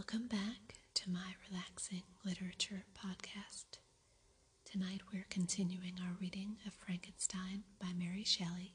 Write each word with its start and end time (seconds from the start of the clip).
Welcome 0.00 0.28
back 0.28 0.78
to 0.94 1.10
my 1.10 1.34
relaxing 1.50 2.04
literature 2.24 2.84
podcast. 2.96 3.80
Tonight 4.64 5.02
we're 5.12 5.26
continuing 5.28 5.98
our 6.00 6.16
reading 6.18 6.56
of 6.66 6.72
Frankenstein 6.72 7.64
by 7.78 7.88
Mary 7.94 8.24
Shelley. 8.24 8.72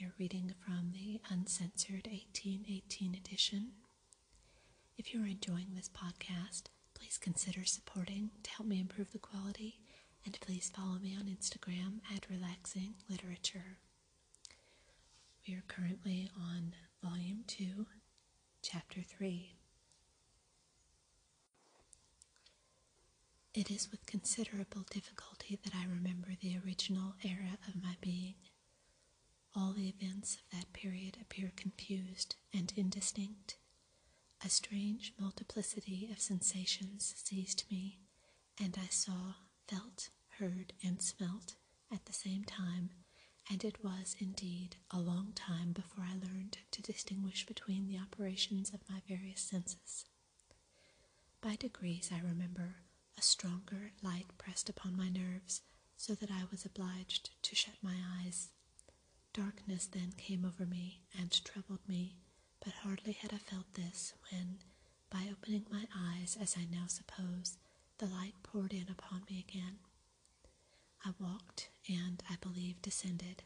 We 0.00 0.06
are 0.06 0.14
reading 0.18 0.52
from 0.58 0.90
the 0.92 1.20
uncensored 1.30 2.08
1818 2.10 3.14
edition. 3.14 3.68
If 4.98 5.14
you're 5.14 5.28
enjoying 5.28 5.68
this 5.76 5.88
podcast, 5.88 6.64
please 6.92 7.18
consider 7.18 7.64
supporting 7.64 8.30
to 8.42 8.50
help 8.50 8.68
me 8.68 8.80
improve 8.80 9.12
the 9.12 9.20
quality, 9.20 9.78
and 10.24 10.36
please 10.40 10.72
follow 10.74 10.98
me 10.98 11.16
on 11.16 11.26
Instagram 11.26 12.00
at 12.12 12.28
Relaxing 12.28 12.94
Literature. 13.08 13.78
We 15.46 15.54
are 15.54 15.62
currently 15.68 16.28
on 16.36 16.74
Volume 17.00 17.44
2, 17.46 17.86
Chapter 18.62 19.02
3. 19.02 19.52
It 23.56 23.70
is 23.70 23.90
with 23.90 24.04
considerable 24.04 24.84
difficulty 24.90 25.58
that 25.64 25.74
I 25.74 25.86
remember 25.86 26.28
the 26.38 26.58
original 26.58 27.14
era 27.24 27.56
of 27.66 27.82
my 27.82 27.96
being. 28.02 28.34
All 29.54 29.72
the 29.72 29.88
events 29.88 30.34
of 30.36 30.42
that 30.52 30.74
period 30.74 31.16
appear 31.22 31.52
confused 31.56 32.36
and 32.52 32.70
indistinct. 32.76 33.56
A 34.44 34.50
strange 34.50 35.14
multiplicity 35.18 36.10
of 36.12 36.20
sensations 36.20 37.14
seized 37.16 37.64
me, 37.70 37.98
and 38.62 38.76
I 38.78 38.88
saw, 38.88 39.34
felt, 39.66 40.10
heard, 40.38 40.74
and 40.84 41.00
smelt 41.00 41.54
at 41.90 42.04
the 42.04 42.12
same 42.12 42.44
time, 42.44 42.90
and 43.50 43.64
it 43.64 43.82
was 43.82 44.16
indeed 44.20 44.76
a 44.90 45.00
long 45.00 45.32
time 45.34 45.72
before 45.72 46.04
I 46.04 46.12
learned 46.12 46.58
to 46.72 46.82
distinguish 46.82 47.46
between 47.46 47.86
the 47.86 47.98
operations 47.98 48.74
of 48.74 48.88
my 48.90 49.00
various 49.08 49.40
senses. 49.40 50.04
By 51.40 51.56
degrees, 51.56 52.10
I 52.12 52.18
remember, 52.20 52.76
a 53.18 53.22
stronger 53.22 53.92
light 54.02 54.26
pressed 54.38 54.68
upon 54.68 54.96
my 54.96 55.08
nerves, 55.08 55.62
so 55.96 56.14
that 56.14 56.30
I 56.30 56.44
was 56.50 56.64
obliged 56.64 57.30
to 57.42 57.54
shut 57.54 57.74
my 57.82 57.96
eyes. 58.20 58.50
Darkness 59.32 59.86
then 59.86 60.12
came 60.16 60.44
over 60.44 60.66
me 60.66 61.00
and 61.18 61.44
troubled 61.44 61.86
me, 61.88 62.16
but 62.64 62.72
hardly 62.82 63.12
had 63.12 63.32
I 63.32 63.38
felt 63.38 63.72
this 63.74 64.12
when, 64.30 64.58
by 65.10 65.28
opening 65.30 65.66
my 65.70 65.86
eyes, 65.96 66.36
as 66.40 66.56
I 66.58 66.64
now 66.70 66.86
suppose, 66.86 67.58
the 67.98 68.06
light 68.06 68.34
poured 68.42 68.72
in 68.72 68.88
upon 68.90 69.22
me 69.30 69.44
again. 69.48 69.78
I 71.04 71.12
walked, 71.18 71.68
and, 71.88 72.22
I 72.28 72.36
believe, 72.40 72.82
descended, 72.82 73.42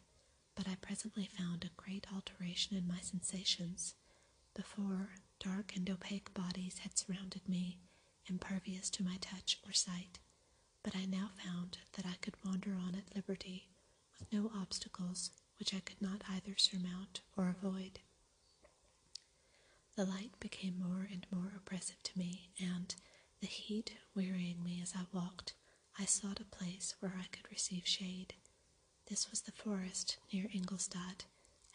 but 0.55 0.67
I 0.69 0.77
presently 0.81 1.27
found 1.27 1.65
a 1.65 1.81
great 1.83 2.07
alteration 2.13 2.77
in 2.77 2.89
my 2.89 3.01
sensations. 3.01 3.95
Before, 4.55 5.11
dark 5.39 5.77
and 5.77 5.89
opaque 5.89 6.33
bodies 6.35 6.79
had 6.79 6.97
surrounded 6.99 7.49
me, 7.49 7.79
impervious 8.31 8.89
to 8.91 9.03
my 9.03 9.17
touch 9.21 9.59
or 9.67 9.73
sight, 9.73 10.19
but 10.83 10.97
I 10.97 11.05
now 11.05 11.31
found 11.45 11.79
that 11.95 12.07
I 12.07 12.15
could 12.23 12.37
wander 12.45 12.73
on 12.75 12.95
at 12.95 13.15
liberty, 13.15 13.69
with 14.19 14.33
no 14.33 14.51
obstacles 14.55 15.31
which 15.59 15.75
I 15.75 15.81
could 15.81 16.01
not 16.01 16.23
either 16.31 16.57
surmount 16.57 17.21
or 17.37 17.49
avoid. 17.49 18.01
The 19.97 20.07
light 20.07 20.39
became 20.41 20.79
more 20.79 21.07
and 21.11 21.27
more 21.31 21.53
oppressive 21.57 22.03
to 22.05 22.19
me, 22.19 22.51
and, 22.59 22.95
the 23.41 23.47
heat 23.47 23.97
wearying 24.15 24.63
me 24.63 24.81
as 24.83 24.95
I 24.97 25.05
walked, 25.13 25.55
I 25.99 26.05
sought 26.05 26.41
a 26.41 26.45
place 26.45 26.95
where 27.01 27.15
I 27.19 27.27
could 27.33 27.51
receive 27.51 27.87
shade. 27.87 28.35
This 29.07 29.31
was 29.31 29.43
the 29.43 29.53
forest 29.53 30.19
near 30.33 30.49
Ingolstadt, 30.53 31.25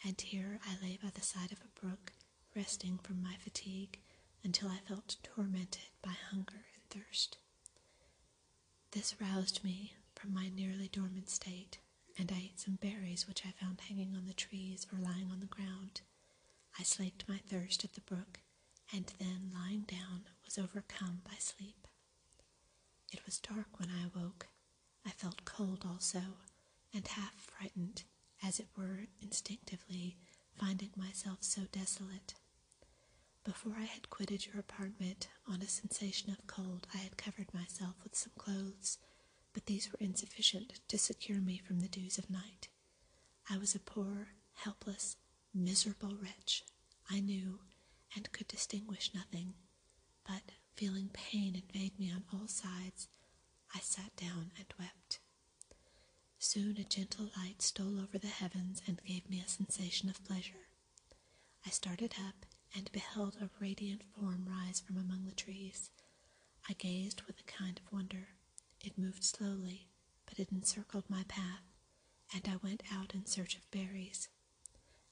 and 0.04 0.20
here 0.20 0.58
I 0.66 0.76
lay 0.84 0.98
by 1.02 1.10
the 1.10 1.20
side 1.20 1.52
of 1.52 1.60
a 1.60 1.80
brook, 1.80 2.12
resting 2.54 2.98
from 2.98 3.22
my 3.22 3.34
fatigue 3.38 4.00
until 4.44 4.68
I 4.68 4.78
felt 4.88 5.16
tormented 5.22 5.88
by 6.02 6.12
hunger 6.30 6.66
and 6.74 6.82
thirst. 6.90 7.38
This 8.92 9.14
roused 9.20 9.62
me 9.64 9.94
from 10.14 10.32
my 10.32 10.48
nearly 10.48 10.88
dormant 10.88 11.28
state, 11.30 11.78
and 12.18 12.32
I 12.32 12.38
ate 12.46 12.60
some 12.60 12.76
berries 12.76 13.26
which 13.28 13.44
I 13.44 13.50
found 13.50 13.80
hanging 13.82 14.14
on 14.14 14.26
the 14.26 14.34
trees 14.34 14.86
or 14.92 14.98
lying 14.98 15.30
on 15.30 15.40
the 15.40 15.46
ground. 15.46 16.00
I 16.78 16.82
slaked 16.82 17.28
my 17.28 17.38
thirst 17.48 17.84
at 17.84 17.94
the 17.94 18.00
brook, 18.02 18.40
and 18.92 19.12
then, 19.18 19.50
lying 19.54 19.82
down, 19.82 20.24
was 20.44 20.58
overcome 20.58 21.22
by 21.24 21.36
sleep. 21.38 21.86
It 23.12 23.24
was 23.26 23.38
dark 23.40 23.78
when 23.78 23.90
I 23.90 24.04
awoke. 24.06 24.46
I 25.04 25.10
felt 25.10 25.44
cold 25.44 25.84
also, 25.88 26.20
and 26.94 27.06
half 27.06 27.34
frightened, 27.34 28.04
as 28.42 28.60
it 28.60 28.68
were 28.76 29.06
instinctively, 29.20 30.16
finding 30.54 30.90
myself 30.96 31.38
so 31.42 31.62
desolate. 31.72 32.34
Before 33.46 33.76
I 33.78 33.84
had 33.84 34.10
quitted 34.10 34.44
your 34.44 34.58
apartment, 34.58 35.28
on 35.46 35.62
a 35.62 35.68
sensation 35.68 36.30
of 36.32 36.46
cold, 36.48 36.88
I 36.92 36.96
had 36.96 37.16
covered 37.16 37.54
myself 37.54 37.94
with 38.02 38.16
some 38.16 38.32
clothes, 38.36 38.98
but 39.52 39.66
these 39.66 39.88
were 39.90 39.98
insufficient 40.00 40.80
to 40.88 40.98
secure 40.98 41.38
me 41.40 41.58
from 41.58 41.78
the 41.78 41.88
dews 41.88 42.18
of 42.18 42.28
night. 42.28 42.66
I 43.48 43.56
was 43.56 43.74
a 43.76 43.78
poor, 43.78 44.30
helpless, 44.54 45.16
miserable 45.54 46.16
wretch, 46.20 46.64
I 47.08 47.20
knew, 47.20 47.60
and 48.16 48.32
could 48.32 48.48
distinguish 48.48 49.14
nothing, 49.14 49.54
but 50.26 50.50
feeling 50.74 51.08
pain 51.12 51.54
invade 51.54 51.98
me 52.00 52.10
on 52.10 52.24
all 52.32 52.48
sides, 52.48 53.06
I 53.72 53.78
sat 53.78 54.16
down 54.16 54.50
and 54.58 54.74
wept. 54.76 55.20
Soon 56.40 56.76
a 56.78 56.84
gentle 56.84 57.30
light 57.36 57.62
stole 57.62 58.00
over 58.00 58.18
the 58.18 58.26
heavens 58.26 58.82
and 58.88 59.00
gave 59.04 59.30
me 59.30 59.40
a 59.40 59.48
sensation 59.48 60.08
of 60.08 60.24
pleasure. 60.24 60.66
I 61.64 61.70
started 61.70 62.14
up 62.26 62.44
and 62.76 62.92
beheld 62.92 63.36
a 63.40 63.48
radiant 63.58 64.02
form 64.14 64.46
rise 64.48 64.80
from 64.80 64.96
among 64.98 65.24
the 65.24 65.34
trees. 65.34 65.90
I 66.68 66.74
gazed 66.74 67.22
with 67.22 67.40
a 67.40 67.44
kind 67.44 67.78
of 67.78 67.92
wonder. 67.92 68.28
It 68.84 68.98
moved 68.98 69.24
slowly, 69.24 69.88
but 70.26 70.38
it 70.38 70.52
encircled 70.52 71.08
my 71.08 71.24
path, 71.28 71.62
and 72.34 72.46
I 72.48 72.56
went 72.62 72.82
out 72.92 73.14
in 73.14 73.26
search 73.26 73.56
of 73.56 73.70
berries. 73.70 74.28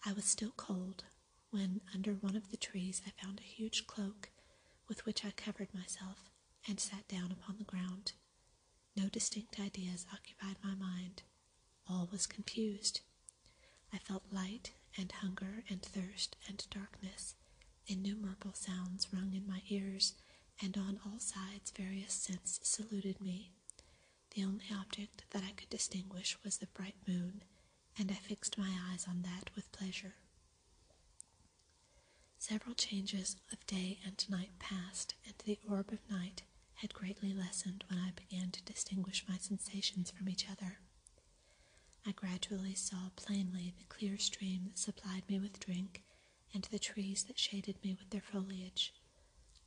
I 0.04 0.12
was 0.12 0.24
still 0.24 0.52
cold 0.56 1.04
when, 1.50 1.80
under 1.94 2.14
one 2.14 2.36
of 2.36 2.50
the 2.50 2.56
trees, 2.56 3.00
I 3.06 3.10
found 3.22 3.40
a 3.40 3.42
huge 3.44 3.86
cloak 3.86 4.30
with 4.88 5.06
which 5.06 5.24
I 5.24 5.30
covered 5.30 5.72
myself 5.74 6.30
and 6.68 6.78
sat 6.80 7.06
down 7.08 7.32
upon 7.32 7.56
the 7.58 7.64
ground. 7.64 8.12
No 8.96 9.08
distinct 9.08 9.58
ideas 9.60 10.06
occupied 10.12 10.56
my 10.62 10.74
mind. 10.74 11.22
All 11.88 12.08
was 12.10 12.26
confused. 12.26 13.00
I 13.92 13.98
felt 13.98 14.24
light 14.32 14.72
and 14.98 15.10
hunger 15.12 15.64
and 15.68 15.82
thirst 15.82 16.36
and 16.48 16.64
darkness, 16.70 17.34
Innumerable 17.86 18.52
sounds 18.54 19.08
rung 19.12 19.34
in 19.34 19.46
my 19.46 19.62
ears, 19.68 20.14
and 20.60 20.76
on 20.76 21.00
all 21.04 21.18
sides 21.18 21.70
various 21.70 22.12
scents 22.12 22.60
saluted 22.62 23.20
me. 23.20 23.52
The 24.34 24.44
only 24.44 24.66
object 24.72 25.24
that 25.30 25.42
I 25.44 25.52
could 25.52 25.68
distinguish 25.70 26.36
was 26.42 26.58
the 26.58 26.66
bright 26.68 26.96
moon, 27.06 27.42
and 27.98 28.10
I 28.10 28.14
fixed 28.14 28.58
my 28.58 28.76
eyes 28.90 29.06
on 29.08 29.22
that 29.22 29.50
with 29.54 29.70
pleasure. 29.72 30.14
Several 32.38 32.74
changes 32.74 33.36
of 33.52 33.66
day 33.66 33.98
and 34.04 34.28
night 34.28 34.58
passed, 34.58 35.14
and 35.24 35.34
the 35.44 35.58
orb 35.68 35.92
of 35.92 36.10
night 36.10 36.42
had 36.74 36.92
greatly 36.94 37.32
lessened 37.32 37.84
when 37.88 37.98
I 37.98 38.10
began 38.12 38.50
to 38.50 38.62
distinguish 38.62 39.24
my 39.28 39.36
sensations 39.38 40.10
from 40.10 40.28
each 40.28 40.48
other. 40.50 40.78
I 42.06 42.12
gradually 42.12 42.74
saw 42.74 43.10
plainly 43.16 43.72
the 43.78 43.84
clear 43.84 44.18
stream 44.18 44.64
that 44.66 44.78
supplied 44.78 45.28
me 45.28 45.38
with 45.38 45.60
drink 45.60 46.02
and 46.54 46.64
the 46.64 46.78
trees 46.78 47.24
that 47.24 47.38
shaded 47.38 47.76
me 47.84 47.94
with 47.98 48.10
their 48.10 48.20
foliage. 48.22 48.94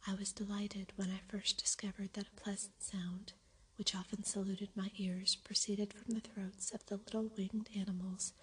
I 0.07 0.13
was 0.15 0.31
delighted 0.31 0.93
when 0.95 1.09
I 1.11 1.19
first 1.27 1.57
discovered 1.57 2.13
that 2.13 2.27
a 2.27 2.41
pleasant 2.41 2.81
sound, 2.81 3.33
which 3.75 3.93
often 3.95 4.23
saluted 4.23 4.69
my 4.75 4.91
ears, 4.97 5.35
proceeded 5.35 5.93
from 5.93 6.13
the 6.13 6.21
throats 6.21 6.71
of 6.71 6.85
the 6.85 6.97
little 6.97 7.29
winged 7.37 7.69
animals 7.75 8.33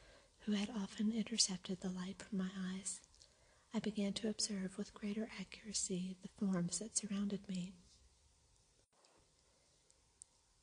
who 0.40 0.52
had 0.52 0.68
often 0.70 1.10
intercepted 1.10 1.80
the 1.80 1.88
light 1.88 2.20
from 2.22 2.38
my 2.38 2.50
eyes. 2.74 3.00
I 3.72 3.78
began 3.80 4.12
to 4.14 4.28
observe 4.28 4.76
with 4.78 4.94
greater 4.94 5.28
accuracy 5.40 6.16
the 6.22 6.28
forms 6.38 6.78
that 6.78 6.96
surrounded 6.96 7.48
me, 7.48 7.72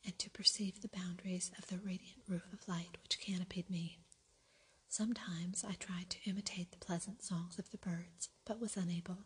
and 0.05 0.17
to 0.19 0.29
perceive 0.29 0.81
the 0.81 0.87
boundaries 0.87 1.51
of 1.57 1.67
the 1.67 1.77
radiant 1.77 2.21
roof 2.27 2.51
of 2.53 2.67
light 2.67 2.97
which 3.03 3.19
canopied 3.19 3.69
me. 3.69 3.97
Sometimes 4.91 5.63
I 5.63 5.75
tried 5.75 6.09
to 6.09 6.29
imitate 6.29 6.71
the 6.71 6.85
pleasant 6.85 7.23
songs 7.23 7.57
of 7.57 7.71
the 7.71 7.77
birds, 7.77 8.27
but 8.43 8.59
was 8.59 8.75
unable. 8.75 9.19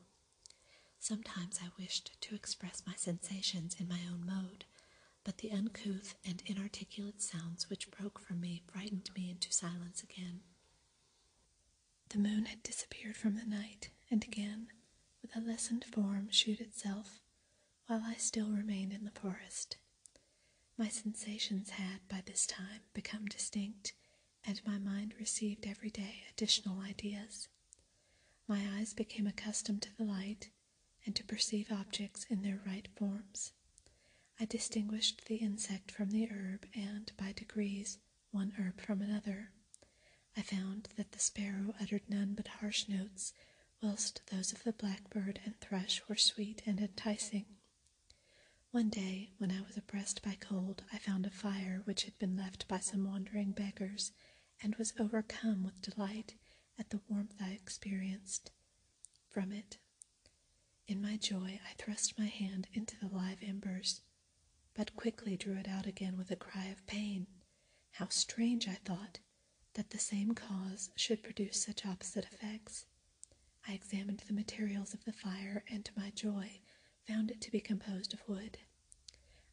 Sometimes 0.99 1.59
I 1.59 1.71
wished 1.81 2.21
to 2.21 2.35
express 2.35 2.83
my 2.85 2.93
sensations 2.95 3.75
in 3.79 3.87
my 3.87 4.01
own 4.07 4.27
mode, 4.27 4.65
but 5.23 5.39
the 5.39 5.49
uncouth 5.51 6.13
and 6.23 6.43
inarticulate 6.45 7.19
sounds 7.19 7.67
which 7.67 7.89
broke 7.89 8.19
from 8.19 8.41
me 8.41 8.61
frightened 8.71 9.09
me 9.15 9.27
into 9.31 9.51
silence 9.51 10.03
again. 10.03 10.41
The 12.09 12.19
moon 12.19 12.45
had 12.45 12.61
disappeared 12.61 13.17
from 13.17 13.33
the 13.33 13.45
night, 13.45 13.89
and 14.11 14.23
again, 14.23 14.67
with 15.23 15.35
a 15.35 15.39
lessened 15.39 15.83
form, 15.85 16.29
shewed 16.29 16.61
itself, 16.61 17.21
while 17.87 18.03
I 18.05 18.17
still 18.17 18.51
remained 18.51 18.93
in 18.93 19.03
the 19.03 19.19
forest. 19.19 19.77
My 20.77 20.89
sensations 20.89 21.71
had, 21.71 22.07
by 22.07 22.21
this 22.23 22.45
time, 22.45 22.81
become 22.93 23.25
distinct 23.25 23.93
and 24.47 24.61
my 24.65 24.77
mind 24.77 25.13
received 25.19 25.65
every 25.65 25.89
day 25.89 26.23
additional 26.29 26.79
ideas. 26.81 27.47
My 28.47 28.61
eyes 28.77 28.93
became 28.93 29.27
accustomed 29.27 29.81
to 29.83 29.97
the 29.97 30.03
light, 30.03 30.49
and 31.05 31.15
to 31.15 31.23
perceive 31.23 31.71
objects 31.71 32.25
in 32.29 32.41
their 32.41 32.61
right 32.65 32.87
forms. 32.95 33.53
I 34.39 34.45
distinguished 34.45 35.25
the 35.25 35.35
insect 35.37 35.91
from 35.91 36.09
the 36.11 36.29
herb, 36.29 36.67
and, 36.75 37.11
by 37.17 37.31
degrees, 37.31 37.99
one 38.31 38.51
herb 38.59 38.81
from 38.81 39.01
another. 39.01 39.51
I 40.35 40.41
found 40.41 40.89
that 40.97 41.11
the 41.11 41.19
sparrow 41.19 41.73
uttered 41.79 42.09
none 42.09 42.33
but 42.33 42.47
harsh 42.47 42.87
notes, 42.89 43.33
whilst 43.81 44.21
those 44.31 44.51
of 44.51 44.63
the 44.63 44.73
blackbird 44.73 45.39
and 45.45 45.59
thrush 45.59 46.01
were 46.07 46.15
sweet 46.15 46.61
and 46.65 46.79
enticing. 46.79 47.45
One 48.71 48.89
day, 48.89 49.31
when 49.37 49.51
I 49.51 49.61
was 49.61 49.77
oppressed 49.77 50.21
by 50.21 50.35
cold, 50.39 50.83
I 50.91 50.97
found 50.97 51.25
a 51.25 51.29
fire 51.29 51.81
which 51.85 52.03
had 52.03 52.17
been 52.19 52.35
left 52.35 52.67
by 52.67 52.79
some 52.79 53.05
wandering 53.05 53.51
beggars, 53.51 54.11
and 54.61 54.75
was 54.75 54.93
overcome 54.99 55.63
with 55.63 55.81
delight 55.81 56.35
at 56.79 56.89
the 56.89 56.99
warmth 57.07 57.35
I 57.41 57.51
experienced 57.51 58.51
from 59.29 59.51
it. 59.51 59.77
In 60.87 61.01
my 61.01 61.17
joy, 61.17 61.59
I 61.67 61.73
thrust 61.77 62.17
my 62.17 62.27
hand 62.27 62.67
into 62.73 62.95
the 62.99 63.07
live 63.07 63.39
embers, 63.41 64.01
but 64.73 64.95
quickly 64.95 65.35
drew 65.37 65.55
it 65.57 65.67
out 65.67 65.85
again 65.87 66.17
with 66.17 66.31
a 66.31 66.35
cry 66.35 66.65
of 66.65 66.85
pain. 66.85 67.27
How 67.91 68.07
strange, 68.09 68.67
I 68.67 68.75
thought, 68.75 69.19
that 69.73 69.89
the 69.89 69.99
same 69.99 70.33
cause 70.33 70.89
should 70.95 71.23
produce 71.23 71.61
such 71.63 71.85
opposite 71.85 72.25
effects. 72.25 72.85
I 73.67 73.73
examined 73.73 74.19
the 74.27 74.33
materials 74.33 74.93
of 74.93 75.05
the 75.05 75.13
fire, 75.13 75.63
and 75.69 75.83
to 75.85 75.91
my 75.97 76.11
joy, 76.11 76.59
found 77.07 77.31
it 77.31 77.41
to 77.41 77.51
be 77.51 77.59
composed 77.59 78.13
of 78.13 78.27
wood. 78.27 78.57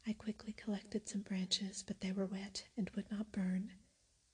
I 0.07 0.13
quickly 0.13 0.53
collected 0.53 1.09
some 1.09 1.23
branches, 1.23 1.83
but 1.87 2.01
they 2.01 2.13
were 2.13 2.27
wet 2.27 2.65
and 2.77 2.91
would 2.91 3.11
not 3.11 3.33
burn. 3.33 3.73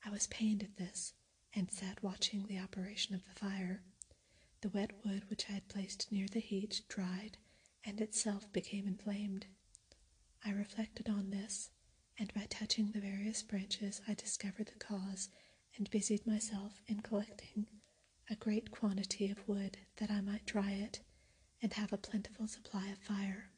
I 0.08 0.10
was 0.10 0.26
pained 0.28 0.62
at 0.62 0.78
this, 0.78 1.12
and 1.52 1.70
sat 1.70 2.02
watching 2.02 2.46
the 2.46 2.58
operation 2.58 3.14
of 3.14 3.26
the 3.26 3.38
fire. 3.38 3.82
The 4.62 4.70
wet 4.70 5.04
wood 5.04 5.28
which 5.28 5.44
I 5.50 5.52
had 5.52 5.68
placed 5.68 6.10
near 6.10 6.26
the 6.26 6.40
heat 6.40 6.80
dried, 6.88 7.36
and 7.84 8.00
itself 8.00 8.50
became 8.50 8.86
inflamed. 8.86 9.44
I 10.42 10.52
reflected 10.52 11.10
on 11.10 11.28
this, 11.28 11.68
and 12.18 12.32
by 12.32 12.46
touching 12.48 12.90
the 12.90 13.02
various 13.02 13.42
branches 13.42 14.00
I 14.08 14.14
discovered 14.14 14.68
the 14.68 14.78
cause, 14.78 15.28
and 15.76 15.90
busied 15.90 16.26
myself 16.26 16.80
in 16.86 17.00
collecting 17.00 17.66
a 18.30 18.34
great 18.34 18.70
quantity 18.70 19.30
of 19.30 19.46
wood 19.46 19.76
that 19.96 20.10
I 20.10 20.22
might 20.22 20.46
dry 20.46 20.70
it, 20.72 21.00
and 21.60 21.74
have 21.74 21.92
a 21.92 21.98
plentiful 21.98 22.48
supply 22.48 22.88
of 22.88 22.98
fire. 22.98 23.50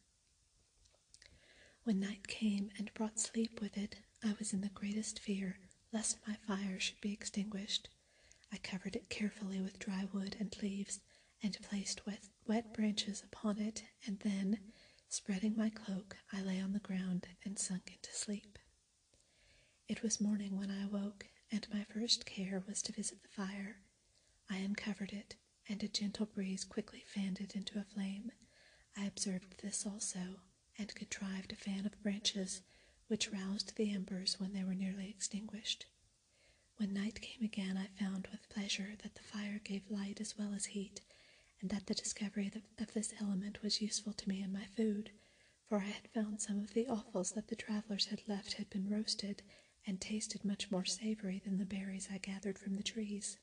When 1.85 2.01
night 2.01 2.27
came 2.27 2.73
and 2.77 2.93
brought 2.93 3.21
sleep 3.21 3.61
with 3.61 3.79
it, 3.79 4.01
I 4.25 4.35
was 4.41 4.53
in 4.53 4.63
the 4.63 4.69
greatest 4.71 5.21
fear 5.21 5.61
lest 5.93 6.19
my 6.27 6.35
fire 6.47 6.79
should 6.79 7.01
be 7.01 7.13
extinguished. 7.13 7.89
I 8.53 8.59
covered 8.59 8.97
it 8.97 9.09
carefully 9.09 9.61
with 9.61 9.79
dry 9.79 10.07
wood 10.13 10.37
and 10.39 10.55
leaves, 10.63 11.01
and 11.43 11.57
placed 11.63 12.07
wet, 12.07 12.29
wet 12.47 12.73
branches 12.75 13.23
upon 13.25 13.59
it, 13.59 13.85
and 14.07 14.19
then, 14.21 14.59
spreading 15.09 15.57
my 15.57 15.71
cloak, 15.71 16.17
I 16.33 16.43
lay 16.43 16.61
on 16.61 16.73
the 16.73 16.79
ground 16.81 17.27
and 17.45 17.59
sunk 17.59 17.93
into 17.95 18.13
sleep. 18.13 18.59
It 19.89 20.03
was 20.03 20.21
morning 20.21 20.57
when 20.59 20.71
I 20.71 20.85
awoke, 20.85 21.27
and 21.51 21.67
my 21.73 21.85
first 21.85 22.27
care 22.27 22.63
was 22.67 22.83
to 22.83 22.93
visit 22.93 23.23
the 23.23 23.29
fire. 23.29 23.77
I 24.49 24.57
uncovered 24.59 25.13
it, 25.13 25.37
and 25.69 25.83
a 25.83 25.89
gentle 25.89 26.27
breeze 26.27 26.65
quickly 26.65 27.05
fanned 27.07 27.41
it 27.41 27.55
into 27.57 27.79
a 27.79 27.85
flame. 27.85 28.31
I 28.97 29.05
observed 29.07 29.63
this 29.63 29.87
also, 29.87 30.41
and 30.79 30.95
contrived 30.95 31.53
a 31.53 31.57
fan 31.57 31.87
of 31.87 32.03
branches, 32.03 32.63
which 33.11 33.33
roused 33.33 33.75
the 33.75 33.93
embers 33.93 34.39
when 34.39 34.53
they 34.53 34.63
were 34.63 34.73
nearly 34.75 35.09
extinguished. 35.11 35.87
When 36.77 36.95
night 36.95 37.21
came 37.21 37.43
again, 37.45 37.77
I 37.77 37.89
found 38.01 38.29
with 38.31 38.49
pleasure 38.49 38.95
that 39.03 39.17
the 39.17 39.23
fire 39.23 39.61
gave 39.65 39.91
light 39.91 40.21
as 40.21 40.39
well 40.39 40.55
as 40.55 40.67
heat, 40.67 41.01
and 41.61 41.71
that 41.71 41.87
the 41.87 41.95
discovery 41.95 42.53
of 42.79 42.95
this 42.95 43.13
element 43.21 43.65
was 43.65 43.83
useful 43.83 44.13
to 44.13 44.29
me 44.29 44.41
in 44.41 44.53
my 44.53 44.65
food, 44.77 45.11
for 45.69 45.79
I 45.79 45.87
had 45.87 46.07
found 46.15 46.41
some 46.41 46.61
of 46.61 46.73
the 46.73 46.87
offals 46.87 47.33
that 47.33 47.49
the 47.49 47.57
travelers 47.57 48.07
had 48.07 48.23
left 48.29 48.53
had 48.55 48.71
been 48.71 48.89
roasted 48.89 49.43
and 49.89 50.01
tasted 50.01 50.45
much 50.45 50.71
more 50.71 50.85
savory 50.85 51.41
than 51.45 51.59
the 51.59 51.65
berries 51.65 52.09
I 52.13 52.19
gathered 52.19 52.61
from 52.61 52.77
the 52.77 52.83
trees. 52.85 53.39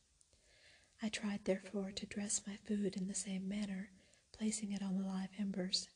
I 1.01 1.09
tried, 1.09 1.43
therefore, 1.43 1.91
to 1.91 2.05
dress 2.05 2.41
my 2.47 2.55
food 2.55 2.95
in 2.95 3.09
the 3.09 3.13
same 3.13 3.49
manner, 3.49 3.89
placing 4.31 4.71
it 4.71 4.81
on 4.81 4.97
the 4.97 5.05
live 5.05 5.31
embers. 5.37 5.89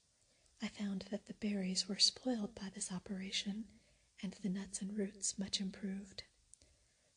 I 0.61 0.67
found 0.67 1.05
that 1.09 1.25
the 1.25 1.33
berries 1.33 1.89
were 1.89 1.97
spoiled 1.99 2.53
by 2.55 2.69
this 2.73 2.91
operation, 2.91 3.65
and 4.21 4.33
the 4.41 4.49
nuts 4.49 4.81
and 4.81 4.97
roots 4.97 5.39
much 5.39 5.59
improved. 5.59 6.23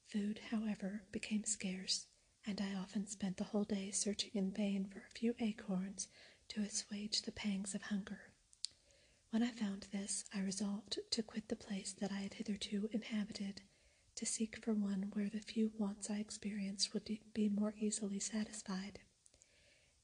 Food, 0.06 0.40
however, 0.50 1.02
became 1.12 1.44
scarce, 1.44 2.06
and 2.46 2.60
I 2.60 2.74
often 2.74 3.06
spent 3.06 3.36
the 3.36 3.44
whole 3.44 3.64
day 3.64 3.90
searching 3.90 4.30
in 4.34 4.50
vain 4.50 4.86
for 4.86 5.00
a 5.00 5.10
few 5.18 5.34
acorns 5.40 6.08
to 6.48 6.60
assuage 6.62 7.22
the 7.22 7.32
pangs 7.32 7.74
of 7.74 7.82
hunger. 7.82 8.32
When 9.30 9.42
I 9.42 9.50
found 9.50 9.88
this, 9.92 10.24
I 10.34 10.40
resolved 10.40 10.98
to 11.10 11.22
quit 11.22 11.48
the 11.48 11.56
place 11.56 11.92
that 12.00 12.12
I 12.12 12.20
had 12.20 12.34
hitherto 12.34 12.88
inhabited, 12.92 13.62
to 14.16 14.26
seek 14.26 14.64
for 14.64 14.72
one 14.72 15.10
where 15.12 15.28
the 15.28 15.40
few 15.40 15.72
wants 15.76 16.08
I 16.08 16.18
experienced 16.18 16.94
would 16.94 17.08
be 17.34 17.48
more 17.48 17.74
easily 17.78 18.20
satisfied. 18.20 19.00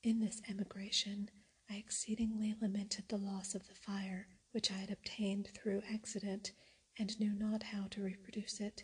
In 0.03 0.21
this 0.21 0.43
emigration, 0.49 1.31
I 1.71 1.75
exceedingly 1.77 2.57
lamented 2.61 3.09
the 3.09 3.17
loss 3.17 3.55
of 3.55 3.69
the 3.69 3.75
fire 3.75 4.27
which 4.51 4.73
I 4.73 4.75
had 4.75 4.91
obtained 4.91 5.49
through 5.55 5.83
accident, 5.89 6.51
and 6.99 7.19
knew 7.21 7.33
not 7.33 7.63
how 7.63 7.87
to 7.91 8.03
reproduce 8.03 8.59
it. 8.59 8.83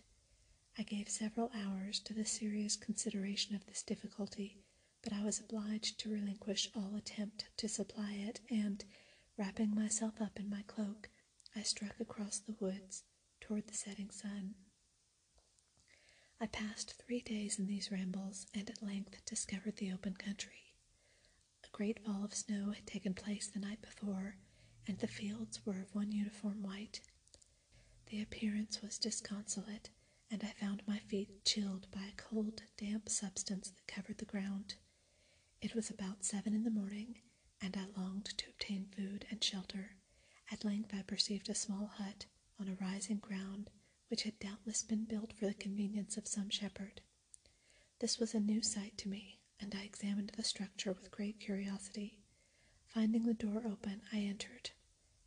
I 0.79 0.85
gave 0.85 1.09
several 1.09 1.51
hours 1.53 1.99
to 2.01 2.15
the 2.15 2.25
serious 2.25 2.77
consideration 2.77 3.57
of 3.57 3.67
this 3.67 3.83
difficulty, 3.83 4.61
but 5.03 5.13
I 5.13 5.25
was 5.25 5.41
obliged 5.41 5.99
to 5.99 6.11
relinquish 6.11 6.71
all 6.77 6.95
attempt 6.95 7.47
to 7.57 7.69
supply 7.69 8.13
it, 8.13 8.41
and, 8.49 8.85
wrapping 9.37 9.75
myself 9.75 10.21
up 10.21 10.39
in 10.39 10.49
my 10.49 10.63
cloak, 10.69 11.11
I 11.57 11.63
struck 11.63 11.99
across 11.99 12.39
the 12.39 12.57
woods 12.61 13.03
toward 13.41 13.67
the 13.67 13.75
setting 13.75 14.11
sun. 14.11 14.55
I 16.41 16.47
passed 16.47 16.93
three 16.93 17.21
days 17.21 17.59
in 17.59 17.67
these 17.67 17.91
rambles, 17.91 18.47
and 18.55 18.71
at 18.71 18.83
length 18.83 19.25
discovered 19.25 19.79
the 19.79 19.93
open 19.93 20.15
country. 20.15 20.66
Great 21.77 22.03
fall 22.07 22.25
of 22.25 22.33
snow 22.33 22.71
had 22.71 22.87
taken 22.87 23.13
place 23.13 23.49
the 23.49 23.59
night 23.61 23.83
before, 23.83 24.39
and 24.87 24.99
the 24.99 25.07
fields 25.07 25.61
were 25.67 25.79
of 25.79 25.95
one 25.95 26.11
uniform 26.11 26.63
white. 26.63 27.03
The 28.07 28.23
appearance 28.23 28.81
was 28.81 28.97
disconsolate, 28.97 29.91
and 30.31 30.43
I 30.43 30.55
found 30.59 30.83
my 30.87 31.01
feet 31.01 31.45
chilled 31.45 31.87
by 31.91 32.01
a 32.01 32.17
cold, 32.17 32.63
damp 32.79 33.11
substance 33.11 33.69
that 33.69 33.87
covered 33.87 34.17
the 34.17 34.25
ground. 34.25 34.77
It 35.61 35.75
was 35.75 35.91
about 35.91 36.25
seven 36.25 36.55
in 36.55 36.63
the 36.65 36.71
morning, 36.71 37.21
and 37.61 37.77
I 37.77 38.01
longed 38.01 38.25
to 38.39 38.49
obtain 38.49 38.87
food 38.97 39.27
and 39.31 39.45
shelter. 39.45 39.97
At 40.51 40.65
length 40.65 40.95
I 40.95 41.03
perceived 41.03 41.51
a 41.51 41.55
small 41.55 41.89
hut 41.89 42.25
on 42.59 42.69
a 42.69 42.77
rising 42.83 43.19
ground, 43.19 43.69
which 44.09 44.23
had 44.23 44.39
doubtless 44.39 44.83
been 44.83 45.05
built 45.05 45.35
for 45.35 45.45
the 45.45 45.53
convenience 45.53 46.17
of 46.17 46.27
some 46.27 46.49
shepherd. 46.49 47.03
This 47.99 48.19
was 48.19 48.35
a 48.35 48.41
new 48.41 48.63
sight 48.63 48.97
to 48.97 49.11
me, 49.11 49.36
and 49.61 49.75
I 49.75 49.83
examined 49.85 50.33
the 50.37 50.45
structure 50.45 50.93
with 50.93 51.11
great 51.11 51.41
curiosity. 51.41 52.19
Finding 52.87 53.25
the 53.27 53.35
door 53.35 53.63
open, 53.67 54.03
I 54.13 54.19
entered. 54.19 54.71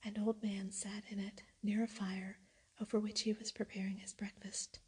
An 0.03 0.17
old 0.17 0.41
man 0.41 0.71
sat 0.71 1.03
in 1.09 1.19
it, 1.19 1.43
near 1.61 1.83
a 1.83 1.87
fire, 1.87 2.39
over 2.79 2.99
which 2.99 3.21
he 3.21 3.33
was 3.33 3.51
preparing 3.51 3.97
his 3.97 4.13
breakfast. 4.13 4.79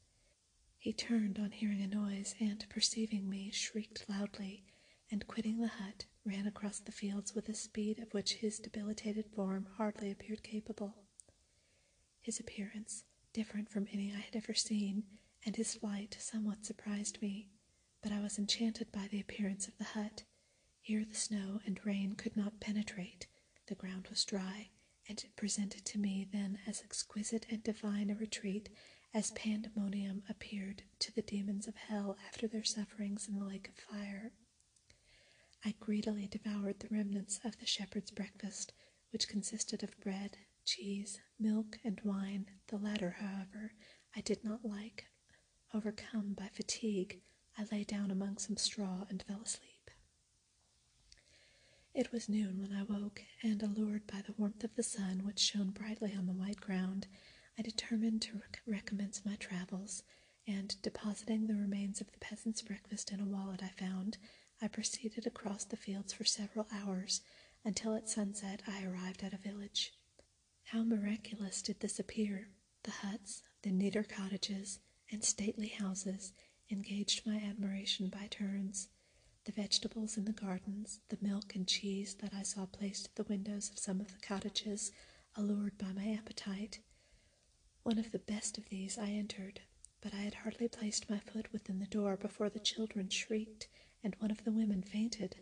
He 0.77 0.93
turned 0.93 1.37
on 1.37 1.51
hearing 1.51 1.81
a 1.81 1.87
noise, 1.87 2.35
and 2.39 2.67
perceiving 2.69 3.29
me, 3.29 3.51
shrieked 3.51 4.05
loudly, 4.09 4.63
and 5.11 5.27
quitting 5.27 5.59
the 5.59 5.67
hut, 5.67 6.05
ran 6.23 6.47
across 6.47 6.79
the 6.79 6.91
fields 6.91 7.35
with 7.35 7.49
a 7.49 7.53
speed 7.53 7.99
of 7.99 8.13
which 8.13 8.35
his 8.35 8.59
debilitated 8.59 9.25
form 9.35 9.67
hardly 9.77 10.09
appeared 10.11 10.43
capable. 10.43 10.95
His 12.21 12.39
appearance, 12.39 13.03
different 13.33 13.69
from 13.69 13.87
any 13.91 14.11
I 14.13 14.19
had 14.19 14.35
ever 14.35 14.53
seen, 14.53 15.03
and 15.45 15.55
his 15.55 15.75
flight 15.75 16.15
somewhat 16.19 16.65
surprised 16.65 17.21
me, 17.21 17.49
but 18.01 18.11
I 18.11 18.19
was 18.21 18.37
enchanted 18.39 18.91
by 18.91 19.07
the 19.07 19.19
appearance 19.19 19.67
of 19.67 19.77
the 19.77 19.83
hut. 19.83 20.23
Here 20.81 21.05
the 21.05 21.15
snow 21.15 21.59
and 21.65 21.79
rain 21.85 22.13
could 22.13 22.35
not 22.35 22.59
penetrate, 22.59 23.27
the 23.67 23.75
ground 23.75 24.07
was 24.09 24.25
dry, 24.25 24.69
and 25.07 25.19
it 25.23 25.35
presented 25.35 25.85
to 25.85 25.99
me 25.99 26.27
then 26.31 26.59
as 26.67 26.81
exquisite 26.81 27.45
and 27.49 27.63
divine 27.63 28.09
a 28.09 28.15
retreat 28.15 28.69
as 29.13 29.31
pandemonium 29.31 30.23
appeared 30.29 30.83
to 30.99 31.13
the 31.13 31.21
demons 31.21 31.67
of 31.67 31.75
hell 31.75 32.17
after 32.27 32.47
their 32.47 32.63
sufferings 32.63 33.27
in 33.27 33.35
the 33.37 33.45
lake 33.45 33.67
of 33.69 33.75
fire. 33.75 34.31
I 35.63 35.75
greedily 35.79 36.27
devoured 36.27 36.79
the 36.79 36.87
remnants 36.89 37.39
of 37.43 37.59
the 37.59 37.65
shepherd's 37.65 38.11
breakfast, 38.11 38.73
which 39.11 39.27
consisted 39.27 39.83
of 39.83 39.99
bread, 39.99 40.37
cheese, 40.65 41.19
milk, 41.39 41.77
and 41.83 41.99
wine. 42.03 42.47
The 42.67 42.77
latter, 42.77 43.17
however, 43.19 43.73
I 44.15 44.21
did 44.21 44.43
not 44.43 44.65
like. 44.65 45.05
Overcome 45.73 46.33
by 46.33 46.49
fatigue, 46.53 47.21
I 47.57 47.65
lay 47.71 47.83
down 47.83 48.11
among 48.11 48.37
some 48.37 48.57
straw 48.57 49.05
and 49.09 49.21
fell 49.23 49.41
asleep. 49.41 49.91
It 51.93 52.11
was 52.11 52.29
noon 52.29 52.59
when 52.61 52.71
I 52.71 52.83
woke, 52.83 53.23
and 53.43 53.61
allured 53.61 54.07
by 54.07 54.21
the 54.21 54.33
warmth 54.37 54.63
of 54.63 54.75
the 54.75 54.83
sun, 54.83 55.25
which 55.25 55.39
shone 55.39 55.71
brightly 55.71 56.13
on 56.13 56.25
the 56.25 56.33
white 56.33 56.61
ground, 56.61 57.07
I 57.57 57.61
determined 57.61 58.21
to 58.23 58.35
rec- 58.37 58.61
recommence 58.65 59.25
my 59.25 59.35
travels, 59.35 60.03
and 60.47 60.81
depositing 60.81 61.47
the 61.47 61.55
remains 61.55 61.99
of 62.01 62.11
the 62.11 62.19
peasant's 62.19 62.61
breakfast 62.61 63.11
in 63.11 63.19
a 63.19 63.25
wallet 63.25 63.61
I 63.61 63.69
found, 63.69 64.17
I 64.61 64.67
proceeded 64.69 65.27
across 65.27 65.65
the 65.65 65.77
fields 65.77 66.13
for 66.13 66.23
several 66.23 66.67
hours 66.71 67.21
until 67.65 67.95
at 67.95 68.09
sunset 68.09 68.61
I 68.67 68.83
arrived 68.83 69.23
at 69.23 69.33
a 69.33 69.37
village. 69.37 69.93
How 70.63 70.83
miraculous 70.83 71.61
did 71.61 71.79
this 71.81 71.99
appear! 71.99 72.49
The 72.83 72.91
huts, 72.91 73.43
the 73.63 73.71
neater 73.71 74.03
cottages, 74.03 74.79
and 75.11 75.23
stately 75.23 75.67
houses 75.67 76.31
engaged 76.71 77.25
my 77.25 77.35
admiration 77.37 78.07
by 78.09 78.27
turns. 78.27 78.87
The 79.45 79.51
vegetables 79.51 80.17
in 80.17 80.25
the 80.25 80.31
gardens, 80.31 80.99
the 81.09 81.17
milk 81.21 81.55
and 81.55 81.67
cheese 81.67 82.15
that 82.21 82.33
I 82.33 82.43
saw 82.43 82.65
placed 82.65 83.07
at 83.07 83.15
the 83.15 83.23
windows 83.29 83.69
of 83.69 83.79
some 83.79 83.99
of 83.99 84.11
the 84.11 84.25
cottages, 84.25 84.91
allured 85.35 85.77
by 85.77 85.91
my 85.93 86.13
appetite. 86.13 86.79
One 87.83 87.97
of 87.97 88.11
the 88.11 88.19
best 88.19 88.57
of 88.57 88.69
these 88.69 88.97
I 88.97 89.09
entered, 89.09 89.61
but 90.01 90.13
I 90.13 90.17
had 90.21 90.35
hardly 90.35 90.67
placed 90.67 91.09
my 91.09 91.19
foot 91.19 91.51
within 91.51 91.79
the 91.79 91.87
door 91.87 92.15
before 92.15 92.49
the 92.49 92.59
children 92.59 93.09
shrieked 93.09 93.67
and 94.03 94.15
one 94.19 94.31
of 94.31 94.43
the 94.43 94.51
women 94.51 94.81
fainted. 94.81 95.37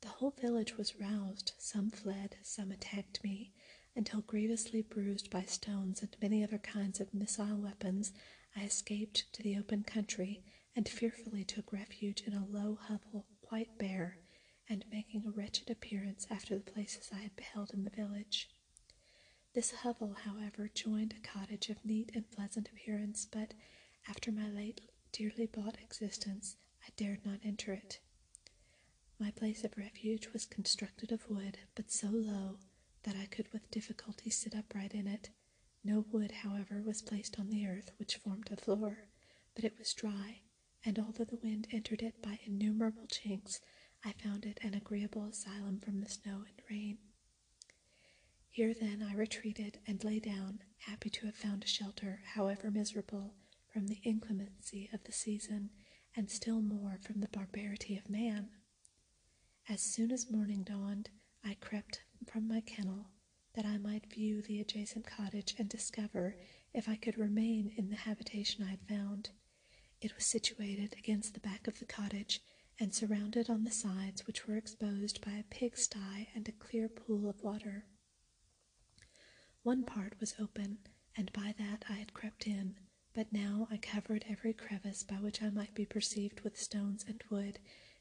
The 0.00 0.08
whole 0.08 0.30
village 0.40 0.76
was 0.76 0.98
roused, 1.00 1.52
some 1.58 1.90
fled, 1.90 2.36
some 2.42 2.70
attacked 2.70 3.22
me, 3.24 3.52
until 3.94 4.20
grievously 4.20 4.82
bruised 4.82 5.30
by 5.30 5.42
stones 5.42 6.02
and 6.02 6.16
many 6.20 6.42
other 6.44 6.58
kinds 6.58 7.00
of 7.00 7.14
missile 7.14 7.56
weapons, 7.56 8.12
I 8.54 8.64
escaped 8.64 9.32
to 9.32 9.42
the 9.42 9.56
open 9.58 9.82
country 9.84 10.42
and 10.76 10.88
fearfully 10.88 11.42
took 11.42 11.72
refuge 11.72 12.22
in 12.26 12.34
a 12.34 12.46
low 12.46 12.78
hovel 12.82 13.26
quite 13.40 13.78
bare, 13.78 14.18
and 14.68 14.84
making 14.92 15.24
a 15.26 15.30
wretched 15.30 15.70
appearance 15.70 16.26
after 16.30 16.54
the 16.54 16.70
places 16.72 17.10
I 17.12 17.18
had 17.20 17.34
beheld 17.34 17.72
in 17.72 17.84
the 17.84 17.90
village. 17.90 18.50
This 19.54 19.70
hovel, 19.70 20.14
however, 20.24 20.68
joined 20.72 21.14
a 21.16 21.26
cottage 21.26 21.70
of 21.70 21.84
neat 21.84 22.10
and 22.14 22.30
pleasant 22.30 22.68
appearance, 22.68 23.26
but 23.30 23.54
after 24.08 24.30
my 24.30 24.48
late 24.48 24.82
dearly 25.12 25.46
bought 25.46 25.78
existence, 25.80 26.56
I 26.86 26.90
dared 26.96 27.24
not 27.24 27.40
enter 27.44 27.72
it. 27.72 28.00
My 29.18 29.30
place 29.30 29.64
of 29.64 29.78
refuge 29.78 30.28
was 30.32 30.44
constructed 30.44 31.10
of 31.10 31.28
wood, 31.30 31.58
but 31.74 31.90
so 31.90 32.08
low 32.08 32.58
that 33.04 33.16
I 33.16 33.26
could 33.26 33.50
with 33.52 33.70
difficulty 33.70 34.28
sit 34.30 34.54
upright 34.54 34.92
in 34.92 35.06
it. 35.06 35.30
No 35.82 36.04
wood, 36.12 36.32
however, 36.32 36.82
was 36.82 37.00
placed 37.02 37.38
on 37.38 37.48
the 37.48 37.66
earth 37.66 37.92
which 37.98 38.16
formed 38.16 38.48
the 38.50 38.56
floor, 38.56 39.08
but 39.54 39.64
it 39.64 39.78
was 39.78 39.94
dry, 39.94 40.40
and 40.86 41.00
although 41.00 41.24
the 41.24 41.40
wind 41.42 41.66
entered 41.72 42.00
it 42.00 42.22
by 42.22 42.38
innumerable 42.46 43.06
chinks, 43.08 43.60
I 44.04 44.12
found 44.12 44.46
it 44.46 44.60
an 44.62 44.72
agreeable 44.72 45.24
asylum 45.26 45.80
from 45.80 46.00
the 46.00 46.08
snow 46.08 46.44
and 46.46 46.62
rain. 46.70 46.98
Here 48.48 48.72
then 48.72 49.02
I 49.02 49.14
retreated 49.14 49.80
and 49.86 50.02
lay 50.04 50.20
down, 50.20 50.60
happy 50.78 51.10
to 51.10 51.26
have 51.26 51.34
found 51.34 51.64
a 51.64 51.66
shelter, 51.66 52.20
however 52.34 52.70
miserable, 52.70 53.34
from 53.72 53.88
the 53.88 54.00
inclemency 54.04 54.88
of 54.92 55.02
the 55.04 55.12
season, 55.12 55.70
and 56.14 56.30
still 56.30 56.62
more 56.62 56.98
from 57.02 57.20
the 57.20 57.28
barbarity 57.28 57.96
of 57.98 58.08
man. 58.08 58.48
As 59.68 59.82
soon 59.82 60.12
as 60.12 60.30
morning 60.30 60.62
dawned, 60.62 61.10
I 61.44 61.54
crept 61.54 62.02
from 62.26 62.46
my 62.46 62.60
kennel 62.60 63.08
that 63.54 63.66
I 63.66 63.78
might 63.78 64.12
view 64.12 64.40
the 64.40 64.60
adjacent 64.60 65.06
cottage 65.06 65.54
and 65.58 65.68
discover 65.68 66.36
if 66.72 66.88
I 66.88 66.96
could 66.96 67.18
remain 67.18 67.72
in 67.76 67.90
the 67.90 67.96
habitation 67.96 68.64
I 68.64 68.70
had 68.70 68.88
found. 68.88 69.30
It 70.00 70.14
was 70.14 70.26
situated 70.26 70.94
against 70.98 71.34
the 71.34 71.40
back 71.40 71.66
of 71.66 71.78
the 71.78 71.86
cottage 71.86 72.40
and 72.78 72.94
surrounded 72.94 73.48
on 73.48 73.64
the 73.64 73.70
sides, 73.70 74.26
which 74.26 74.46
were 74.46 74.56
exposed 74.56 75.24
by 75.24 75.32
a 75.32 75.42
pigsty 75.44 76.28
and 76.34 76.46
a 76.48 76.52
clear 76.52 76.88
pool 76.88 77.28
of 77.28 77.42
water. 77.42 77.86
One 79.62 79.84
part 79.84 80.20
was 80.20 80.34
open, 80.38 80.78
and 81.16 81.32
by 81.32 81.54
that 81.58 81.84
I 81.88 81.94
had 81.94 82.12
crept 82.14 82.46
in, 82.46 82.76
but 83.14 83.32
now 83.32 83.66
I 83.70 83.78
covered 83.78 84.26
every 84.28 84.52
crevice 84.52 85.02
by 85.02 85.16
which 85.16 85.42
I 85.42 85.50
might 85.50 85.74
be 85.74 85.86
perceived 85.86 86.42
with 86.42 86.60
stones 86.60 87.04
and 87.08 87.22
wood, 87.30 87.58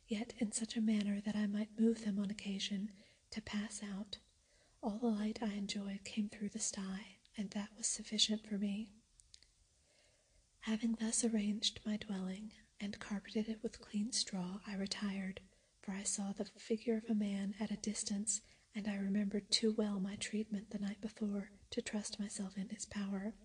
yet 0.07 0.33
in 0.37 0.51
such 0.51 0.75
a 0.75 0.81
manner 0.81 1.21
that 1.21 1.35
I 1.35 1.47
might 1.47 1.79
move 1.79 2.03
them 2.03 2.19
on 2.19 2.29
occasion 2.29 2.91
to 3.31 3.41
pass 3.41 3.81
out. 3.81 4.17
All 4.83 4.97
the 4.99 5.07
light 5.07 5.39
I 5.41 5.53
enjoyed 5.53 6.03
came 6.03 6.29
through 6.29 6.49
the 6.49 6.59
sty, 6.59 7.17
and 7.37 7.49
that 7.51 7.69
was 7.77 7.87
sufficient 7.87 8.45
for 8.45 8.57
me. 8.57 8.91
Having 10.65 10.95
thus 10.99 11.23
arranged 11.23 11.79
my 11.85 11.95
dwelling 11.97 12.51
and 12.79 12.99
carpeted 12.99 13.47
it 13.47 13.61
with 13.61 13.79
clean 13.81 14.11
straw, 14.11 14.59
I 14.65 14.73
retired, 14.73 15.39
for 15.83 15.91
I 15.91 16.01
saw 16.01 16.31
the 16.31 16.45
figure 16.57 16.97
of 16.97 17.07
a 17.07 17.13
man 17.13 17.53
at 17.59 17.69
a 17.69 17.77
distance 17.77 18.41
and 18.73 18.87
I 18.87 18.95
remembered 18.95 19.51
too 19.51 19.73
well 19.77 19.99
my 19.99 20.15
treatment 20.15 20.71
the 20.71 20.79
night 20.79 20.99
before 21.01 21.51
to 21.69 21.81
trust 21.83 22.19
myself 22.19 22.57
in 22.57 22.69
his 22.69 22.85
power. 22.87 23.35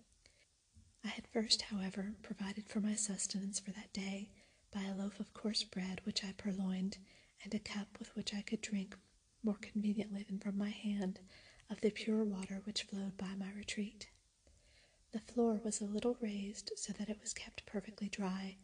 I 1.03 1.09
had 1.09 1.27
first, 1.27 1.61
however, 1.61 2.15
provided 2.23 2.67
for 2.67 2.79
my 2.79 2.95
sustenance 2.95 3.59
for 3.59 3.69
that 3.71 3.93
day 3.93 4.31
by 4.73 4.81
a 4.85 4.95
loaf 4.95 5.19
of 5.19 5.31
coarse 5.33 5.63
bread 5.63 6.01
which 6.05 6.23
I 6.23 6.31
purloined, 6.33 6.97
and 7.43 7.53
a 7.53 7.59
cup 7.59 7.99
with 7.99 8.15
which 8.15 8.33
I 8.33 8.41
could 8.41 8.61
drink 8.61 8.97
more 9.43 9.57
conveniently 9.61 10.23
than 10.23 10.39
from 10.39 10.57
my 10.57 10.69
hand 10.71 11.19
of 11.69 11.81
the 11.81 11.91
pure 11.91 12.23
water 12.23 12.61
which 12.63 12.83
flowed 12.83 13.15
by 13.15 13.35
my 13.35 13.51
retreat. 13.51 14.09
The 15.11 15.19
floor 15.19 15.59
was 15.63 15.81
a 15.81 15.85
little 15.85 16.17
raised 16.21 16.71
so 16.77 16.93
that 16.93 17.09
it 17.09 17.19
was 17.19 17.33
kept 17.33 17.65
perfectly 17.65 18.07
dry, 18.07 18.57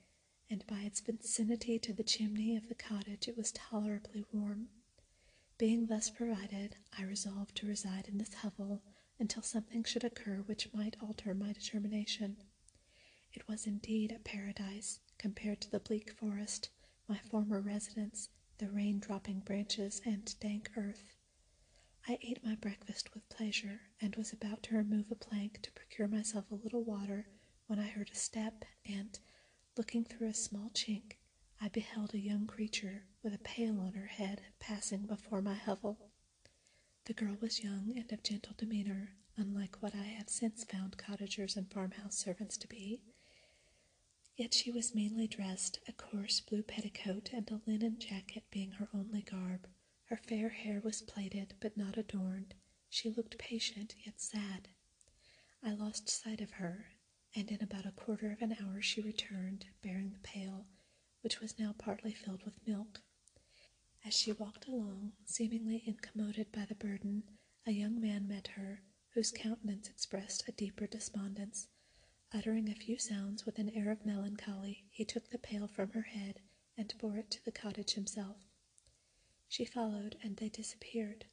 and 0.50 0.66
by 0.66 0.80
its 0.82 1.02
vicinity 1.02 1.78
to 1.80 1.92
the 1.92 2.04
chimney 2.04 2.56
of 2.56 2.70
the 2.70 2.76
cottage 2.76 3.28
it 3.28 3.36
was 3.36 3.52
tolerably 3.52 4.24
warm. 4.32 4.70
Being 5.58 5.88
thus 5.88 6.10
provided, 6.10 6.78
I 6.98 7.04
resolved 7.04 7.56
to 7.58 7.68
reside 7.68 8.08
in 8.08 8.18
this 8.18 8.34
hovel 8.34 8.82
until 9.20 9.42
something 9.44 9.84
should 9.84 10.04
occur 10.06 10.38
which 10.46 10.74
might 10.74 10.96
alter 11.02 11.34
my 11.34 11.52
determination. 11.52 12.38
It 13.34 13.48
was 13.48 13.68
indeed 13.68 14.12
a 14.12 14.20
paradise 14.20 15.00
compared 15.18 15.60
to 15.62 15.72
the 15.72 15.80
bleak 15.80 16.12
forest, 16.12 16.70
my 17.08 17.18
former 17.18 17.60
residence, 17.60 18.30
the 18.60 18.70
rain 18.70 19.00
dropping 19.00 19.42
branches, 19.42 20.02
and 20.06 20.34
dank 20.40 20.72
earth. 20.78 21.17
I 22.10 22.18
ate 22.22 22.42
my 22.44 22.56
breakfast 22.56 23.14
with 23.14 23.28
pleasure, 23.28 23.82
and 24.00 24.16
was 24.16 24.32
about 24.32 24.64
to 24.64 24.78
remove 24.78 25.12
a 25.12 25.16
plank 25.16 25.62
to 25.62 25.72
procure 25.74 26.08
myself 26.08 26.50
a 26.50 26.56
little 26.56 26.84
water 26.84 27.28
when 27.66 27.80
I 27.80 27.88
heard 27.88 28.10
a 28.10 28.16
step, 28.16 28.64
and, 28.86 29.20
looking 29.76 30.06
through 30.06 30.30
a 30.30 30.34
small 30.34 30.70
chink, 30.70 31.18
I 31.60 31.68
beheld 31.68 32.14
a 32.14 32.20
young 32.20 32.48
creature 32.48 33.04
with 33.22 33.34
a 33.34 33.40
pail 33.40 33.82
on 33.82 33.92
her 33.94 34.06
head 34.08 34.42
passing 34.58 35.06
before 35.06 35.42
my 35.42 35.56
hovel. 35.56 35.98
The 37.06 37.14
girl 37.14 37.36
was 37.42 37.62
young 37.62 37.92
and 37.98 38.10
of 38.14 38.24
gentle 38.24 38.54
demeanor, 38.58 39.18
unlike 39.36 39.82
what 39.82 39.94
I 39.94 40.04
have 40.04 40.30
since 40.30 40.64
found 40.64 40.98
cottagers 40.98 41.58
and 41.58 41.70
farmhouse 41.70 42.16
servants 42.18 42.56
to 42.60 42.68
be. 42.70 43.02
Yet 44.38 44.54
she 44.54 44.72
was 44.72 44.96
meanly 44.96 45.28
dressed, 45.28 45.80
a 45.90 45.92
coarse 45.92 46.40
blue 46.40 46.64
petticoat 46.64 47.32
and 47.34 47.52
a 47.52 47.62
linen 47.70 48.00
jacket 48.00 48.46
being 48.50 48.72
her 48.72 48.88
only 48.94 49.24
garb. 49.24 49.68
Her 50.08 50.18
fair 50.18 50.50
hair 50.50 50.80
was 50.82 51.02
plaited, 51.02 51.56
but 51.60 51.76
not 51.76 51.98
adorned. 51.98 52.56
She 52.90 53.10
looked 53.10 53.38
patient, 53.38 53.96
yet 54.06 54.22
sad. 54.22 54.70
I 55.62 55.74
lost 55.74 56.10
sight 56.10 56.40
of 56.42 56.52
her, 56.52 56.94
and 57.36 57.52
in 57.52 57.62
about 57.62 57.86
a 57.86 57.92
quarter 57.92 58.32
of 58.32 58.42
an 58.42 58.56
hour 58.60 58.82
she 58.82 59.02
returned, 59.02 59.66
bearing 59.82 60.12
the 60.12 60.20
pail, 60.20 60.66
which 61.22 61.42
was 61.42 61.60
now 61.60 61.74
partly 61.78 62.14
filled 62.14 62.44
with 62.46 62.66
milk. 62.66 63.02
As 64.06 64.14
she 64.14 64.32
walked 64.32 64.68
along, 64.68 65.12
seemingly 65.26 65.84
incommoded 65.86 66.54
by 66.54 66.64
the 66.66 66.76
burden, 66.76 67.24
a 67.66 67.72
young 67.72 68.00
man 68.00 68.28
met 68.30 68.48
her, 68.56 68.84
whose 69.10 69.32
countenance 69.32 69.90
expressed 69.90 70.48
a 70.48 70.54
deeper 70.54 70.88
despondence. 70.88 71.68
Uttering 72.32 72.70
a 72.70 72.76
few 72.76 72.98
sounds 72.98 73.46
with 73.46 73.60
an 73.60 73.70
air 73.72 73.92
of 73.92 74.06
melancholy, 74.06 74.86
he 74.90 75.04
took 75.04 75.30
the 75.30 75.38
pail 75.38 75.68
from 75.68 75.92
her 75.92 76.04
head 76.04 76.40
and 76.78 76.94
bore 76.98 77.18
it 77.18 77.30
to 77.32 77.44
the 77.44 77.52
cottage 77.52 77.92
himself. 77.94 78.47
She 79.48 79.66
followed, 79.66 80.18
and 80.22 80.38
they 80.38 80.50
disappeared. 80.50 81.26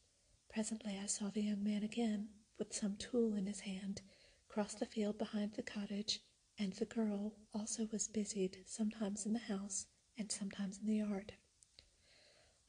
Presently 0.48 0.98
I 0.98 1.06
saw 1.06 1.30
the 1.30 1.42
young 1.42 1.62
man 1.64 1.82
again, 1.82 2.28
with 2.58 2.72
some 2.72 2.96
tool 2.96 3.34
in 3.34 3.46
his 3.46 3.60
hand, 3.60 4.02
cross 4.48 4.74
the 4.74 4.86
field 4.86 5.18
behind 5.18 5.54
the 5.54 5.62
cottage 5.62 6.20
and 6.58 6.72
the 6.74 6.84
girl 6.84 7.34
also 7.52 7.86
was 7.90 8.06
busied 8.08 8.58
sometimes 8.64 9.26
in 9.26 9.32
the 9.32 9.38
house 9.40 9.86
and 10.16 10.30
sometimes 10.30 10.78
in 10.78 10.86
the 10.86 10.96
yard. 10.96 11.34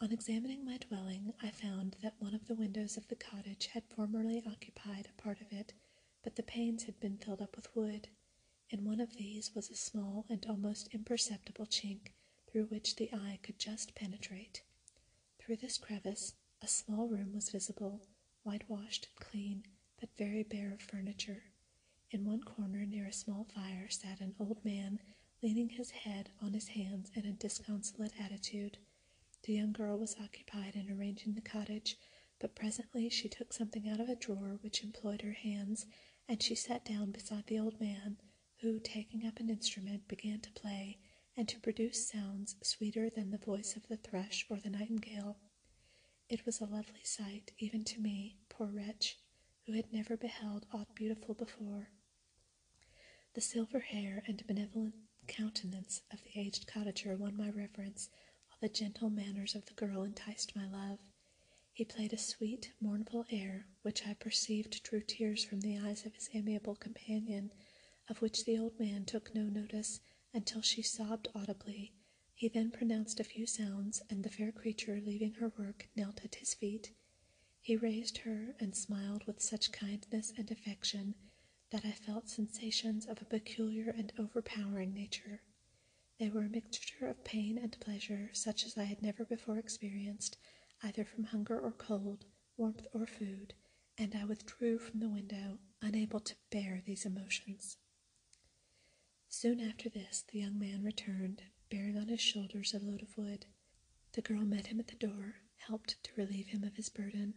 On 0.01 0.11
examining 0.11 0.65
my 0.65 0.77
dwelling, 0.77 1.33
I 1.41 1.51
found 1.51 1.95
that 2.01 2.19
one 2.19 2.33
of 2.33 2.47
the 2.47 2.55
windows 2.55 2.97
of 2.97 3.07
the 3.07 3.15
cottage 3.15 3.67
had 3.67 3.83
formerly 3.85 4.43
occupied 4.45 5.07
a 5.07 5.21
part 5.21 5.41
of 5.41 5.51
it, 5.51 5.73
but 6.23 6.35
the 6.35 6.43
panes 6.43 6.83
had 6.83 6.99
been 6.99 7.17
filled 7.17 7.41
up 7.41 7.55
with 7.55 7.73
wood. 7.75 8.09
In 8.69 8.83
one 8.83 8.99
of 8.99 9.15
these 9.15 9.53
was 9.53 9.69
a 9.69 9.75
small 9.75 10.25
and 10.29 10.45
almost 10.47 10.87
imperceptible 10.91 11.67
chink 11.67 12.13
through 12.47 12.65
which 12.65 12.95
the 12.95 13.13
eye 13.13 13.39
could 13.43 13.59
just 13.59 13.95
penetrate. 13.95 14.63
Through 15.45 15.57
this 15.57 15.77
crevice, 15.77 16.33
a 16.63 16.67
small 16.67 17.07
room 17.07 17.31
was 17.31 17.51
visible, 17.51 18.01
whitewashed 18.41 19.09
and 19.09 19.27
clean, 19.27 19.63
but 19.99 20.17
very 20.17 20.41
bare 20.41 20.73
of 20.73 20.81
furniture. 20.81 21.43
In 22.09 22.25
one 22.25 22.41
corner 22.41 22.83
near 22.83 23.05
a 23.05 23.13
small 23.13 23.43
fire 23.43 23.87
sat 23.87 24.21
an 24.21 24.33
old 24.39 24.65
man, 24.65 24.99
leaning 25.43 25.69
his 25.69 25.91
head 25.91 26.31
on 26.41 26.53
his 26.53 26.69
hands 26.69 27.11
in 27.13 27.27
a 27.27 27.31
disconsolate 27.31 28.19
attitude. 28.19 28.79
The 29.43 29.53
young 29.53 29.71
girl 29.71 29.99
was 29.99 30.15
occupied 30.19 30.75
in 30.75 30.89
arranging 30.89 31.35
the 31.35 31.41
cottage, 31.41 31.99
but 32.39 32.55
presently 32.55 33.07
she 33.09 33.29
took 33.29 33.53
something 33.53 33.87
out 33.87 33.99
of 33.99 34.09
a 34.09 34.15
drawer 34.15 34.57
which 34.61 34.83
employed 34.83 35.21
her 35.21 35.33
hands, 35.33 35.85
and 36.27 36.41
she 36.41 36.55
sat 36.55 36.83
down 36.83 37.11
beside 37.11 37.45
the 37.45 37.59
old 37.59 37.79
man, 37.79 38.17
who, 38.61 38.79
taking 38.79 39.27
up 39.27 39.39
an 39.39 39.51
instrument, 39.51 40.07
began 40.07 40.39
to 40.39 40.51
play, 40.53 40.97
and 41.37 41.47
to 41.49 41.59
produce 41.59 42.07
sounds 42.07 42.55
sweeter 42.61 43.09
than 43.09 43.31
the 43.31 43.37
voice 43.37 43.75
of 43.75 43.87
the 43.87 43.97
thrush 43.97 44.45
or 44.49 44.59
the 44.59 44.69
nightingale. 44.69 45.37
It 46.29 46.45
was 46.45 46.61
a 46.61 46.65
lovely 46.65 47.03
sight, 47.03 47.51
even 47.59 47.83
to 47.85 48.01
me, 48.01 48.37
poor 48.49 48.67
wretch, 48.67 49.17
who 49.65 49.73
had 49.73 49.91
never 49.91 50.15
beheld 50.17 50.65
aught 50.71 50.95
beautiful 50.95 51.35
before. 51.35 51.89
The 53.33 53.41
silver 53.41 53.79
hair 53.79 54.23
and 54.27 54.45
benevolent 54.47 54.95
countenance 55.27 56.01
of 56.11 56.23
the 56.23 56.39
aged 56.39 56.67
cottager 56.67 57.17
won 57.17 57.35
my 57.35 57.49
reverence, 57.49 58.09
while 58.47 58.57
the 58.61 58.69
gentle 58.69 59.09
manners 59.09 59.55
of 59.55 59.65
the 59.65 59.73
girl 59.73 60.03
enticed 60.03 60.55
my 60.55 60.65
love. 60.67 60.99
He 61.73 61.83
played 61.83 62.13
a 62.13 62.17
sweet, 62.17 62.71
mournful 62.79 63.25
air, 63.29 63.67
which 63.81 64.07
I 64.07 64.13
perceived 64.13 64.81
drew 64.83 65.01
tears 65.01 65.43
from 65.43 65.61
the 65.61 65.77
eyes 65.77 66.05
of 66.05 66.15
his 66.15 66.29
amiable 66.33 66.75
companion, 66.75 67.51
of 68.07 68.21
which 68.21 68.45
the 68.45 68.57
old 68.57 68.79
man 68.79 69.03
took 69.05 69.35
no 69.35 69.43
notice 69.43 69.99
until 70.35 70.61
she 70.61 70.81
sobbed 70.81 71.29
audibly. 71.33 71.93
He 72.33 72.49
then 72.49 72.69
pronounced 72.69 73.19
a 73.21 73.23
few 73.23 73.47
sounds, 73.47 74.01
and 74.09 74.23
the 74.23 74.29
fair 74.29 74.51
creature, 74.51 74.99
leaving 75.03 75.33
her 75.35 75.51
work, 75.57 75.87
knelt 75.95 76.23
at 76.25 76.35
his 76.35 76.53
feet. 76.53 76.91
He 77.61 77.77
raised 77.77 78.19
her 78.19 78.53
and 78.59 78.75
smiled 78.75 79.25
with 79.25 79.41
such 79.41 79.71
kindness 79.71 80.33
and 80.37 80.51
affection 80.51 81.15
that 81.71 81.85
I 81.85 81.93
felt 81.93 82.29
sensations 82.29 83.05
of 83.05 83.21
a 83.21 83.25
peculiar 83.25 83.89
and 83.89 84.11
overpowering 84.19 84.93
nature. 84.93 85.41
They 86.19 86.29
were 86.29 86.43
a 86.43 86.49
mixture 86.49 87.07
of 87.07 87.23
pain 87.23 87.57
and 87.57 87.79
pleasure, 87.79 88.29
such 88.33 88.65
as 88.65 88.77
I 88.77 88.83
had 88.83 89.01
never 89.01 89.25
before 89.25 89.57
experienced, 89.57 90.37
either 90.83 91.05
from 91.05 91.23
hunger 91.23 91.59
or 91.59 91.71
cold, 91.71 92.25
warmth 92.57 92.85
or 92.93 93.07
food, 93.07 93.53
and 93.97 94.13
I 94.13 94.25
withdrew 94.25 94.79
from 94.79 94.99
the 94.99 95.09
window, 95.09 95.59
unable 95.81 96.19
to 96.19 96.35
bear 96.51 96.81
these 96.85 97.05
emotions. 97.05 97.77
Soon 99.37 99.59
after 99.59 99.89
this, 99.89 100.23
the 100.31 100.39
young 100.39 100.57
man 100.57 100.81
returned, 100.81 101.43
bearing 101.69 101.97
on 101.97 102.07
his 102.07 102.21
shoulders 102.21 102.73
a 102.73 102.79
load 102.79 103.01
of 103.01 103.17
wood. 103.17 103.45
The 104.13 104.21
girl 104.21 104.45
met 104.45 104.67
him 104.67 104.79
at 104.79 104.87
the 104.87 104.95
door, 104.95 105.41
helped 105.57 106.01
to 106.03 106.15
relieve 106.15 106.47
him 106.47 106.63
of 106.63 106.77
his 106.77 106.87
burden, 106.87 107.33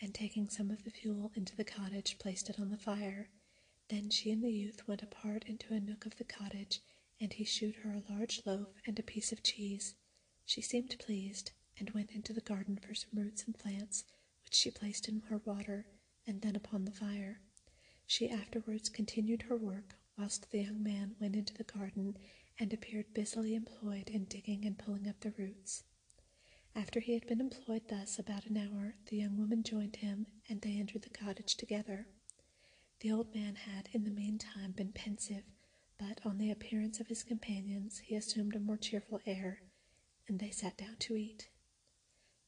and 0.00 0.14
taking 0.14 0.48
some 0.48 0.70
of 0.70 0.82
the 0.82 0.90
fuel 0.90 1.30
into 1.34 1.54
the 1.54 1.62
cottage, 1.62 2.16
placed 2.18 2.48
it 2.48 2.58
on 2.58 2.70
the 2.70 2.78
fire. 2.78 3.28
Then 3.90 4.08
she 4.08 4.30
and 4.30 4.42
the 4.42 4.50
youth 4.50 4.88
went 4.88 5.02
apart 5.02 5.44
into 5.44 5.74
a 5.74 5.78
nook 5.78 6.06
of 6.06 6.16
the 6.16 6.24
cottage, 6.24 6.80
and 7.20 7.34
he 7.34 7.44
shewed 7.44 7.76
her 7.76 7.92
a 7.92 8.10
large 8.10 8.40
loaf 8.46 8.68
and 8.86 8.98
a 8.98 9.02
piece 9.02 9.30
of 9.30 9.42
cheese. 9.42 9.94
She 10.46 10.62
seemed 10.62 10.96
pleased, 10.98 11.52
and 11.78 11.90
went 11.90 12.12
into 12.12 12.32
the 12.32 12.40
garden 12.40 12.78
for 12.78 12.94
some 12.94 13.10
roots 13.12 13.44
and 13.44 13.58
plants, 13.58 14.04
which 14.42 14.54
she 14.54 14.70
placed 14.70 15.06
in 15.06 15.20
her 15.28 15.42
water 15.44 15.84
and 16.26 16.40
then 16.40 16.56
upon 16.56 16.86
the 16.86 16.92
fire. 16.92 17.42
She 18.06 18.30
afterwards 18.30 18.88
continued 18.88 19.42
her 19.42 19.56
work, 19.58 19.96
whilst 20.16 20.50
the 20.50 20.60
young 20.62 20.82
man 20.82 21.14
went 21.20 21.36
into 21.36 21.54
the 21.54 21.64
garden 21.64 22.16
and 22.58 22.72
appeared 22.72 23.12
busily 23.14 23.54
employed 23.54 24.08
in 24.08 24.24
digging 24.24 24.64
and 24.64 24.78
pulling 24.78 25.08
up 25.08 25.20
the 25.20 25.32
roots. 25.38 25.84
After 26.74 27.00
he 27.00 27.14
had 27.14 27.26
been 27.26 27.40
employed 27.40 27.88
thus 27.88 28.18
about 28.18 28.46
an 28.46 28.56
hour, 28.56 28.94
the 29.06 29.16
young 29.16 29.36
woman 29.36 29.62
joined 29.62 29.96
him, 29.96 30.26
and 30.48 30.60
they 30.60 30.78
entered 30.78 31.02
the 31.02 31.10
cottage 31.10 31.56
together. 31.56 32.06
The 33.00 33.12
old 33.12 33.34
man 33.34 33.56
had 33.56 33.88
in 33.92 34.04
the 34.04 34.10
meantime 34.10 34.72
been 34.72 34.92
pensive, 34.92 35.44
but 35.98 36.24
on 36.24 36.38
the 36.38 36.50
appearance 36.50 37.00
of 37.00 37.08
his 37.08 37.22
companions 37.22 37.98
he 37.98 38.14
assumed 38.14 38.54
a 38.56 38.60
more 38.60 38.76
cheerful 38.76 39.20
air, 39.26 39.62
and 40.28 40.38
they 40.38 40.50
sat 40.50 40.76
down 40.76 40.96
to 41.00 41.16
eat. 41.16 41.48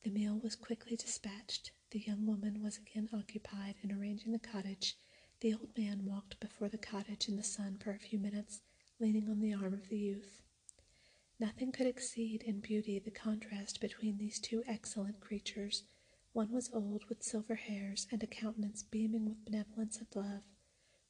The 0.03 0.11
meal 0.11 0.39
was 0.39 0.57
quickly 0.57 0.97
dispatched. 0.97 1.73
The 1.91 2.01
young 2.01 2.27
woman 2.27 2.63
was 2.63 2.79
again 2.79 3.09
occupied 3.13 3.77
in 3.83 3.93
arranging 3.93 4.33
the 4.33 4.39
cottage. 4.39 4.97
The 5.45 5.53
old 5.53 5.77
man 5.77 6.07
walked 6.07 6.41
before 6.41 6.71
the 6.71 6.79
cottage 6.79 7.29
in 7.29 7.37
the 7.37 7.43
sun 7.43 7.77
for 7.77 7.91
a 7.91 7.99
few 7.99 8.19
minutes, 8.19 8.63
leaning 8.99 9.29
on 9.29 9.41
the 9.41 9.53
arm 9.53 9.75
of 9.75 9.91
the 9.91 9.99
youth. 9.99 10.41
Nothing 11.39 11.71
could 11.71 11.87
exceed 11.87 12.43
in 12.45 12.61
beauty 12.61 12.99
the 12.99 13.11
contrast 13.11 13.79
between 13.79 14.17
these 14.17 14.41
two 14.41 14.65
excellent 14.67 15.21
creatures. 15.21 15.83
One 16.33 16.51
was 16.51 16.71
old, 16.73 17.05
with 17.11 17.23
silver 17.23 17.57
hairs 17.57 18.07
and 18.11 18.23
a 18.23 18.27
countenance 18.27 18.85
beaming 18.85 19.27
with 19.27 19.45
benevolence 19.45 19.99
and 19.99 20.07
love. 20.15 20.45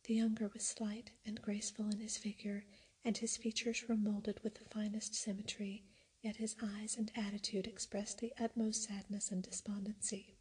The 0.03 0.14
younger 0.14 0.51
was 0.53 0.66
slight 0.66 1.12
and 1.25 1.40
graceful 1.40 1.88
in 1.92 2.01
his 2.01 2.16
figure, 2.16 2.64
and 3.05 3.16
his 3.16 3.37
features 3.37 3.85
were 3.88 3.97
molded 3.97 4.40
with 4.42 4.57
the 4.57 4.64
finest 4.64 5.14
symmetry 5.14 5.85
yet 6.23 6.38
his 6.38 6.57
eyes 6.61 6.97
and 6.97 7.12
attitude 7.14 7.68
expressed 7.68 8.18
the 8.18 8.33
utmost 8.40 8.83
sadness 8.83 9.31
and 9.31 9.44
despondency. 9.44 10.34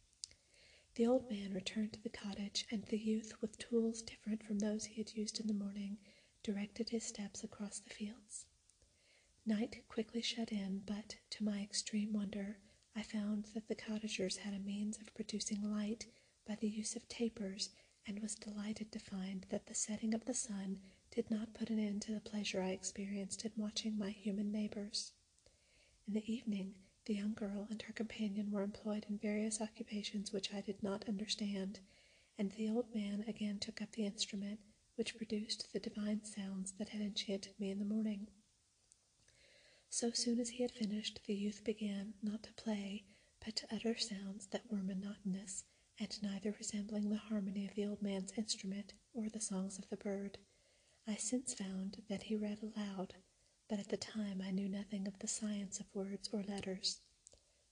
The 0.96 1.06
old 1.06 1.28
man 1.28 1.52
returned 1.52 1.92
to 1.94 2.02
the 2.02 2.08
cottage, 2.08 2.66
and 2.70 2.84
the 2.84 2.96
youth, 2.98 3.32
with 3.40 3.58
tools 3.58 4.00
different 4.00 4.44
from 4.44 4.60
those 4.60 4.84
he 4.84 4.94
had 5.00 5.14
used 5.16 5.40
in 5.40 5.48
the 5.48 5.52
morning, 5.52 5.98
directed 6.44 6.90
his 6.90 7.04
steps 7.04 7.42
across 7.42 7.80
the 7.80 7.90
fields. 7.90 8.46
Night 9.44 9.82
quickly 9.88 10.22
shut 10.22 10.52
in, 10.52 10.82
but, 10.86 11.16
to 11.30 11.42
my 11.42 11.60
extreme 11.60 12.12
wonder, 12.12 12.58
I 12.94 13.02
found 13.02 13.46
that 13.54 13.66
the 13.66 13.74
cottagers 13.74 14.36
had 14.36 14.54
a 14.54 14.58
means 14.60 14.98
of 14.98 15.12
producing 15.14 15.62
light 15.62 16.06
by 16.46 16.54
the 16.54 16.68
use 16.68 16.94
of 16.94 17.08
tapers, 17.08 17.70
and 18.06 18.20
was 18.20 18.36
delighted 18.36 18.92
to 18.92 18.98
find 19.00 19.46
that 19.50 19.66
the 19.66 19.74
setting 19.74 20.14
of 20.14 20.26
the 20.26 20.34
sun 20.34 20.78
did 21.10 21.28
not 21.30 21.54
put 21.54 21.70
an 21.70 21.78
end 21.80 22.02
to 22.02 22.12
the 22.12 22.20
pleasure 22.20 22.62
I 22.62 22.68
experienced 22.70 23.44
in 23.44 23.52
watching 23.56 23.98
my 23.98 24.10
human 24.10 24.52
neighbors. 24.52 25.12
In 26.06 26.14
the 26.14 26.32
evening, 26.32 26.74
the 27.06 27.14
young 27.14 27.34
girl 27.34 27.66
and 27.70 27.82
her 27.82 27.92
companion 27.92 28.50
were 28.50 28.62
employed 28.62 29.06
in 29.08 29.18
various 29.18 29.60
occupations 29.60 30.32
which 30.32 30.52
I 30.54 30.60
did 30.60 30.82
not 30.82 31.08
understand, 31.08 31.80
and 32.38 32.50
the 32.52 32.68
old 32.70 32.94
man 32.94 33.24
again 33.28 33.58
took 33.58 33.82
up 33.82 33.92
the 33.92 34.06
instrument, 34.06 34.60
which 34.96 35.16
produced 35.16 35.72
the 35.72 35.80
divine 35.80 36.24
sounds 36.24 36.72
that 36.78 36.88
had 36.90 37.00
enchanted 37.02 37.58
me 37.58 37.70
in 37.70 37.78
the 37.78 37.84
morning. 37.84 38.28
So 39.88 40.10
soon 40.10 40.40
as 40.40 40.48
he 40.48 40.62
had 40.62 40.72
finished, 40.72 41.20
the 41.26 41.34
youth 41.34 41.62
began, 41.64 42.14
not 42.22 42.42
to 42.44 42.52
play, 42.54 43.04
but 43.44 43.54
to 43.56 43.74
utter 43.74 43.96
sounds 43.96 44.46
that 44.48 44.70
were 44.70 44.82
monotonous, 44.82 45.64
and 46.00 46.20
neither 46.22 46.52
resembling 46.58 47.10
the 47.10 47.16
harmony 47.16 47.66
of 47.66 47.74
the 47.74 47.86
old 47.86 48.02
man's 48.02 48.32
instrument 48.36 48.94
or 49.12 49.28
the 49.28 49.40
songs 49.40 49.78
of 49.78 49.88
the 49.90 49.96
bird. 49.96 50.38
I 51.06 51.16
since 51.16 51.54
found 51.54 52.02
that 52.08 52.24
he 52.24 52.34
read 52.34 52.60
aloud, 52.62 53.14
but 53.68 53.78
at 53.78 53.88
the 53.88 53.96
time 53.96 54.42
I 54.44 54.50
knew 54.50 54.68
nothing 54.68 55.06
of 55.08 55.18
the 55.18 55.26
science 55.28 55.80
of 55.80 55.94
words 55.94 56.28
or 56.32 56.42
letters. 56.42 57.00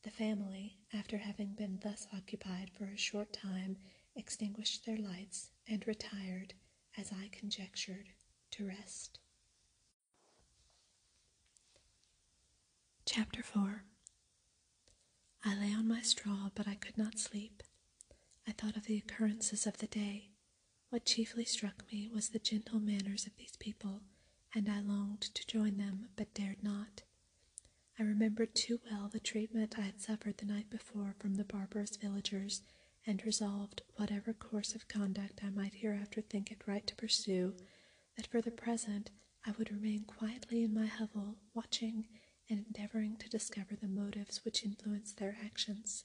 The 0.03 0.11
family, 0.11 0.79
after 0.93 1.19
having 1.19 1.55
been 1.55 1.79
thus 1.83 2.07
occupied 2.15 2.71
for 2.77 2.85
a 2.85 2.97
short 2.97 3.33
time, 3.33 3.77
extinguished 4.17 4.85
their 4.85 4.97
lights 4.99 5.51
and 5.69 5.87
retired, 5.87 6.55
as 6.99 7.13
I 7.13 7.29
conjectured, 7.29 8.07
to 8.53 8.67
rest. 8.67 9.19
Chapter 13.07 13.43
4 13.43 13.85
I 15.45 15.55
lay 15.57 15.73
on 15.75 15.89
my 15.89 16.01
straw, 16.03 16.51
but 16.55 16.69
I 16.69 16.75
could 16.77 16.97
not 16.97 17.19
sleep. 17.19 17.63
I 18.47 18.53
thought 18.53 18.77
of 18.77 18.87
the 18.87 18.97
occurrences 18.99 19.67
of 19.67 19.79
the 19.79 19.87
day. 19.87 20.31
What 20.91 21.05
chiefly 21.05 21.45
struck 21.45 21.85
me 21.93 22.09
was 22.13 22.29
the 22.29 22.39
gentle 22.39 22.79
manners 22.81 23.27
of 23.27 23.37
these 23.37 23.57
people 23.57 24.03
and 24.55 24.69
I 24.69 24.81
longed 24.81 25.23
to 25.23 25.47
join 25.47 25.77
them, 25.77 26.09
but 26.17 26.35
dared 26.35 26.63
not. 26.63 27.03
I 27.99 28.03
remembered 28.03 28.55
too 28.55 28.81
well 28.91 29.09
the 29.09 29.21
treatment 29.21 29.79
I 29.79 29.83
had 29.83 30.01
suffered 30.01 30.39
the 30.39 30.47
night 30.47 30.69
before 30.71 31.15
from 31.19 31.35
the 31.35 31.45
barbarous 31.45 31.97
villagers, 31.97 32.63
and 33.07 33.25
resolved, 33.25 33.83
whatever 33.97 34.33
course 34.33 34.75
of 34.75 34.89
conduct 34.89 35.43
I 35.43 35.51
might 35.51 35.75
hereafter 35.75 36.21
think 36.21 36.51
it 36.51 36.67
right 36.67 36.87
to 36.87 36.97
pursue, 36.97 37.55
that 38.17 38.27
for 38.27 38.41
the 38.41 38.51
present 38.51 39.11
I 39.45 39.53
would 39.53 39.73
remain 39.73 40.05
quietly 40.05 40.63
in 40.63 40.75
my 40.75 40.87
hovel, 40.87 41.37
watching 41.55 42.07
and 42.49 42.65
endeavoring 42.67 43.17
to 43.17 43.29
discover 43.29 43.75
the 43.75 43.89
motives 43.89 44.45
which 44.45 44.65
influenced 44.65 45.17
their 45.19 45.37
actions. 45.45 46.05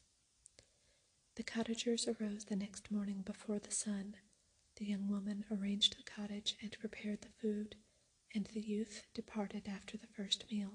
The 1.36 1.44
cottagers 1.44 2.08
arose 2.08 2.46
the 2.46 2.56
next 2.56 2.90
morning 2.92 3.22
before 3.22 3.60
the 3.60 3.72
sun. 3.72 4.16
The 4.78 4.86
young 4.86 5.08
woman 5.08 5.46
arranged 5.52 5.98
the 5.98 6.04
cottage 6.04 6.56
and 6.62 6.78
prepared 6.80 7.22
the 7.22 7.30
food 7.42 7.76
and 8.34 8.48
the 8.54 8.60
youth 8.60 9.04
departed 9.14 9.68
after 9.68 9.98
the 9.98 10.08
first 10.08 10.46
meal. 10.52 10.74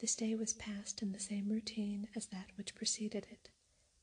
This 0.00 0.14
day 0.14 0.34
was 0.34 0.52
passed 0.52 1.02
in 1.02 1.12
the 1.12 1.20
same 1.20 1.48
routine 1.48 2.08
as 2.14 2.26
that 2.26 2.50
which 2.56 2.74
preceded 2.74 3.26
it. 3.30 3.50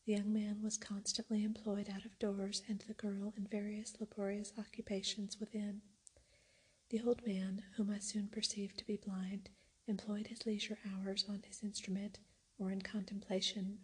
The 0.06 0.14
young 0.14 0.32
man 0.32 0.62
was 0.62 0.78
constantly 0.78 1.44
employed 1.44 1.90
out 1.90 2.06
of 2.06 2.20
doors, 2.20 2.62
and 2.68 2.80
the 2.80 2.94
girl 2.94 3.34
in 3.36 3.48
various 3.48 3.96
laborious 4.00 4.54
occupations 4.58 5.40
within. 5.40 5.82
The 6.90 7.02
old 7.02 7.26
man, 7.26 7.64
whom 7.76 7.90
I 7.90 8.00
soon 8.00 8.28
perceived 8.28 8.78
to 8.78 8.86
be 8.86 8.98
blind, 8.98 9.50
employed 9.88 10.28
his 10.28 10.46
leisure 10.46 10.78
hours 10.86 11.26
on 11.28 11.42
his 11.48 11.64
instrument 11.64 12.20
or 12.60 12.72
in 12.72 12.82
contemplation. 12.82 13.80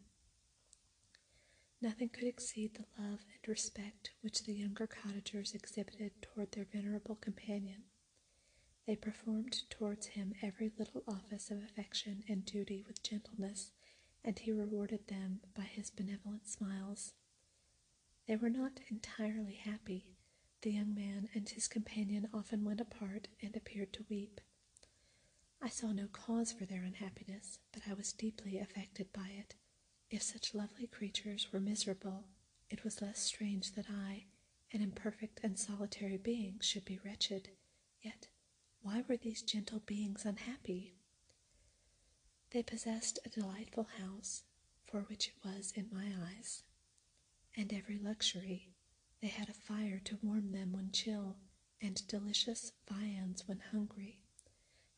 Nothing 1.82 2.10
could 2.10 2.28
exceed 2.28 2.76
the 2.76 2.86
love 3.02 3.22
and 3.34 3.48
respect 3.48 4.12
which 4.22 4.44
the 4.44 4.54
younger 4.54 4.86
cottagers 4.86 5.54
exhibited 5.56 6.12
toward 6.22 6.52
their 6.52 6.66
venerable 6.66 7.16
companion. 7.16 7.84
They 8.88 8.96
performed 8.96 9.70
towards 9.70 10.08
him 10.08 10.34
every 10.42 10.72
little 10.78 11.04
office 11.08 11.52
of 11.52 11.64
affection 11.64 12.24
and 12.28 12.46
duty 12.46 12.84
with 12.88 13.04
gentleness, 13.04 13.72
and 14.24 14.38
he 14.38 14.52
rewarded 14.52 15.08
them 15.08 15.42
by 15.56 15.64
his 15.64 15.90
benevolent 15.90 16.48
smiles. 16.48 17.14
They 18.28 18.36
were 18.36 18.50
not 18.50 18.80
entirely 18.90 19.56
happy. 19.56 20.08
The 20.62 20.72
young 20.72 20.94
man 20.94 21.30
and 21.34 21.48
his 21.48 21.68
companion 21.68 22.28
often 22.34 22.64
went 22.64 22.82
apart 22.82 23.28
and 23.42 23.56
appeared 23.56 23.94
to 23.94 24.06
weep. 24.10 24.42
I 25.62 25.70
saw 25.70 25.92
no 25.92 26.08
cause 26.08 26.52
for 26.52 26.66
their 26.66 26.84
unhappiness, 26.84 27.60
but 27.72 27.84
I 27.88 27.94
was 27.94 28.14
deeply 28.14 28.58
affected 28.58 29.14
by 29.14 29.28
it. 29.38 29.56
If 30.10 30.22
such 30.24 30.54
lovely 30.56 30.88
creatures 30.88 31.52
were 31.54 31.60
miserable, 31.60 32.26
it 32.70 32.84
was 32.84 33.02
less 33.02 33.20
strange 33.20 33.74
that 33.74 33.90
I, 33.90 34.26
an 34.72 34.82
imperfect 34.82 35.40
and 35.44 35.58
solitary 35.58 36.18
being, 36.18 36.60
should 36.62 36.86
be 36.86 37.00
wretched. 37.06 37.50
Yet, 38.02 38.30
why 38.84 39.04
were 39.08 39.18
these 39.18 39.42
gentle 39.42 39.80
beings 39.80 40.26
unhappy? 40.26 40.94
They 42.52 42.64
possessed 42.64 43.20
a 43.26 43.30
delightful 43.30 43.88
house, 44.00 44.44
for 44.86 45.02
which 45.02 45.28
it 45.30 45.36
was 45.46 45.72
in 45.76 45.90
my 45.92 46.14
eyes, 46.28 46.64
and 47.56 47.72
every 47.74 47.98
luxury. 47.98 48.70
They 49.22 49.28
had 49.28 49.50
a 49.50 49.54
fire 49.54 50.00
to 50.06 50.20
warm 50.22 50.52
them 50.52 50.74
when 50.74 50.92
chill, 50.92 51.38
and 51.82 52.06
delicious 52.08 52.74
viands 52.90 53.48
when 53.48 53.60
hungry. 53.72 54.20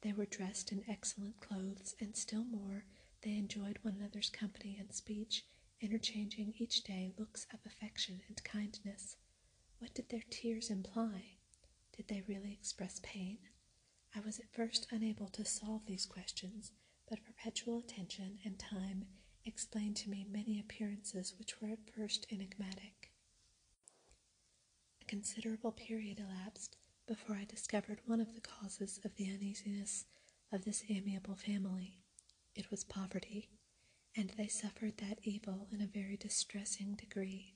They 0.01 0.13
were 0.13 0.25
dressed 0.25 0.71
in 0.71 0.83
excellent 0.87 1.39
clothes, 1.39 1.95
and 1.99 2.15
still 2.15 2.43
more, 2.45 2.85
they 3.21 3.35
enjoyed 3.37 3.79
one 3.83 3.95
another's 3.95 4.29
company 4.29 4.77
and 4.79 4.91
speech, 4.93 5.45
interchanging 5.81 6.53
each 6.57 6.83
day 6.83 7.11
looks 7.17 7.45
of 7.53 7.59
affection 7.65 8.21
and 8.27 8.43
kindness. 8.43 9.17
What 9.79 9.93
did 9.93 10.09
their 10.09 10.23
tears 10.29 10.69
imply? 10.69 11.37
Did 11.95 12.07
they 12.07 12.21
really 12.27 12.53
express 12.53 12.99
pain? 13.03 13.37
I 14.15 14.19
was 14.19 14.39
at 14.39 14.53
first 14.53 14.87
unable 14.91 15.27
to 15.29 15.43
solve 15.43 15.85
these 15.85 16.05
questions, 16.05 16.71
but 17.09 17.23
perpetual 17.25 17.79
attention 17.79 18.39
and 18.45 18.59
time 18.59 19.05
explained 19.45 19.95
to 19.97 20.09
me 20.09 20.25
many 20.29 20.59
appearances 20.59 21.33
which 21.37 21.59
were 21.59 21.69
at 21.69 21.89
first 21.95 22.27
enigmatic. 22.31 23.11
A 25.01 25.05
considerable 25.05 25.71
period 25.71 26.19
elapsed 26.19 26.77
before 27.07 27.35
I 27.35 27.45
discovered 27.45 28.01
one 28.05 28.21
of 28.21 28.35
the 28.35 28.41
causes 28.41 28.99
of 29.03 29.15
the 29.15 29.29
uneasiness 29.29 30.05
of 30.51 30.63
this 30.63 30.83
amiable 30.89 31.35
family. 31.35 31.97
It 32.55 32.69
was 32.69 32.83
poverty, 32.83 33.49
and 34.15 34.29
they 34.37 34.47
suffered 34.47 34.97
that 34.97 35.19
evil 35.23 35.67
in 35.71 35.81
a 35.81 35.87
very 35.87 36.17
distressing 36.17 36.95
degree. 36.95 37.55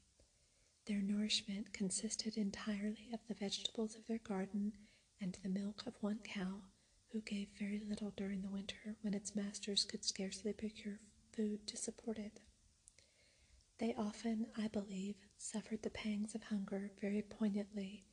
Their 0.87 1.01
nourishment 1.01 1.71
consisted 1.71 2.35
entirely 2.35 3.09
of 3.13 3.19
the 3.27 3.35
vegetables 3.35 3.95
of 3.95 4.07
their 4.07 4.19
garden 4.19 4.73
and 5.21 5.37
the 5.43 5.49
milk 5.49 5.83
of 5.85 5.95
one 6.01 6.19
cow, 6.23 6.61
who 7.11 7.21
gave 7.21 7.47
very 7.57 7.79
little 7.79 8.11
during 8.15 8.41
the 8.41 8.49
winter 8.49 8.95
when 9.01 9.13
its 9.13 9.35
masters 9.35 9.85
could 9.85 10.03
scarcely 10.03 10.53
procure 10.53 10.99
food 11.31 11.65
to 11.67 11.77
support 11.77 12.17
it. 12.17 12.39
They 13.79 13.93
often, 13.95 14.47
I 14.57 14.67
believe, 14.67 15.15
suffered 15.37 15.83
the 15.83 15.89
pangs 15.89 16.33
of 16.33 16.43
hunger 16.43 16.91
very 16.99 17.21
poignantly, 17.21 18.05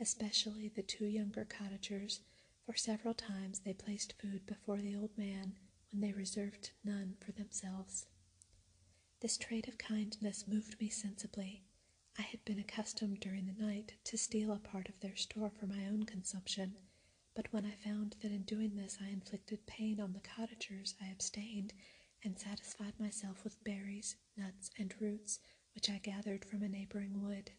especially 0.00 0.68
the 0.68 0.82
two 0.82 1.06
younger 1.06 1.44
cottagers, 1.44 2.20
for 2.66 2.74
several 2.76 3.14
times 3.14 3.60
they 3.60 3.72
placed 3.72 4.14
food 4.20 4.46
before 4.46 4.78
the 4.78 4.96
old 4.96 5.16
man 5.16 5.54
when 5.90 6.00
they 6.00 6.12
reserved 6.12 6.70
none 6.84 7.16
for 7.24 7.32
themselves. 7.32 8.06
This 9.20 9.36
trait 9.38 9.68
of 9.68 9.78
kindness 9.78 10.46
moved 10.48 10.80
me 10.80 10.88
sensibly. 10.88 11.64
I 12.18 12.22
had 12.22 12.44
been 12.44 12.58
accustomed 12.58 13.20
during 13.20 13.46
the 13.46 13.62
night 13.64 13.94
to 14.04 14.18
steal 14.18 14.52
a 14.52 14.58
part 14.58 14.88
of 14.88 15.00
their 15.00 15.16
store 15.16 15.50
for 15.50 15.66
my 15.66 15.86
own 15.86 16.04
consumption, 16.04 16.76
but 17.34 17.52
when 17.52 17.64
I 17.64 17.74
found 17.76 18.16
that 18.20 18.32
in 18.32 18.42
doing 18.42 18.76
this 18.76 18.98
I 19.00 19.08
inflicted 19.08 19.66
pain 19.66 19.98
on 20.00 20.12
the 20.12 20.20
cottagers, 20.20 20.94
I 21.00 21.06
abstained 21.06 21.72
and 22.22 22.38
satisfied 22.38 22.98
myself 23.00 23.44
with 23.44 23.62
berries, 23.64 24.16
nuts, 24.36 24.70
and 24.78 24.94
roots 25.00 25.40
which 25.74 25.88
I 25.90 25.98
gathered 25.98 26.44
from 26.44 26.62
a 26.62 26.68
neighboring 26.68 27.22
wood. 27.22 27.50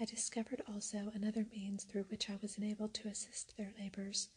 I 0.00 0.04
discovered 0.06 0.62
also 0.66 1.10
another 1.14 1.46
means 1.52 1.84
through 1.84 2.04
which 2.04 2.30
I 2.30 2.36
was 2.40 2.56
enabled 2.56 2.94
to 2.94 3.08
assist 3.08 3.56
their 3.56 3.72
labors. 3.78 4.28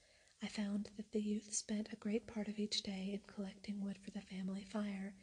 I 0.41 0.47
found 0.47 0.89
that 0.97 1.11
the 1.13 1.21
youth 1.21 1.53
spent 1.53 1.91
a 1.93 1.97
great 1.97 2.27
part 2.27 2.47
of 2.49 2.59
each 2.59 2.83
day 2.83 3.11
in 3.13 3.21
collecting 3.33 3.79
wood 3.81 3.97
for 3.97 4.11
the 4.11 4.21
family 4.21 4.63
fire, 4.65 5.15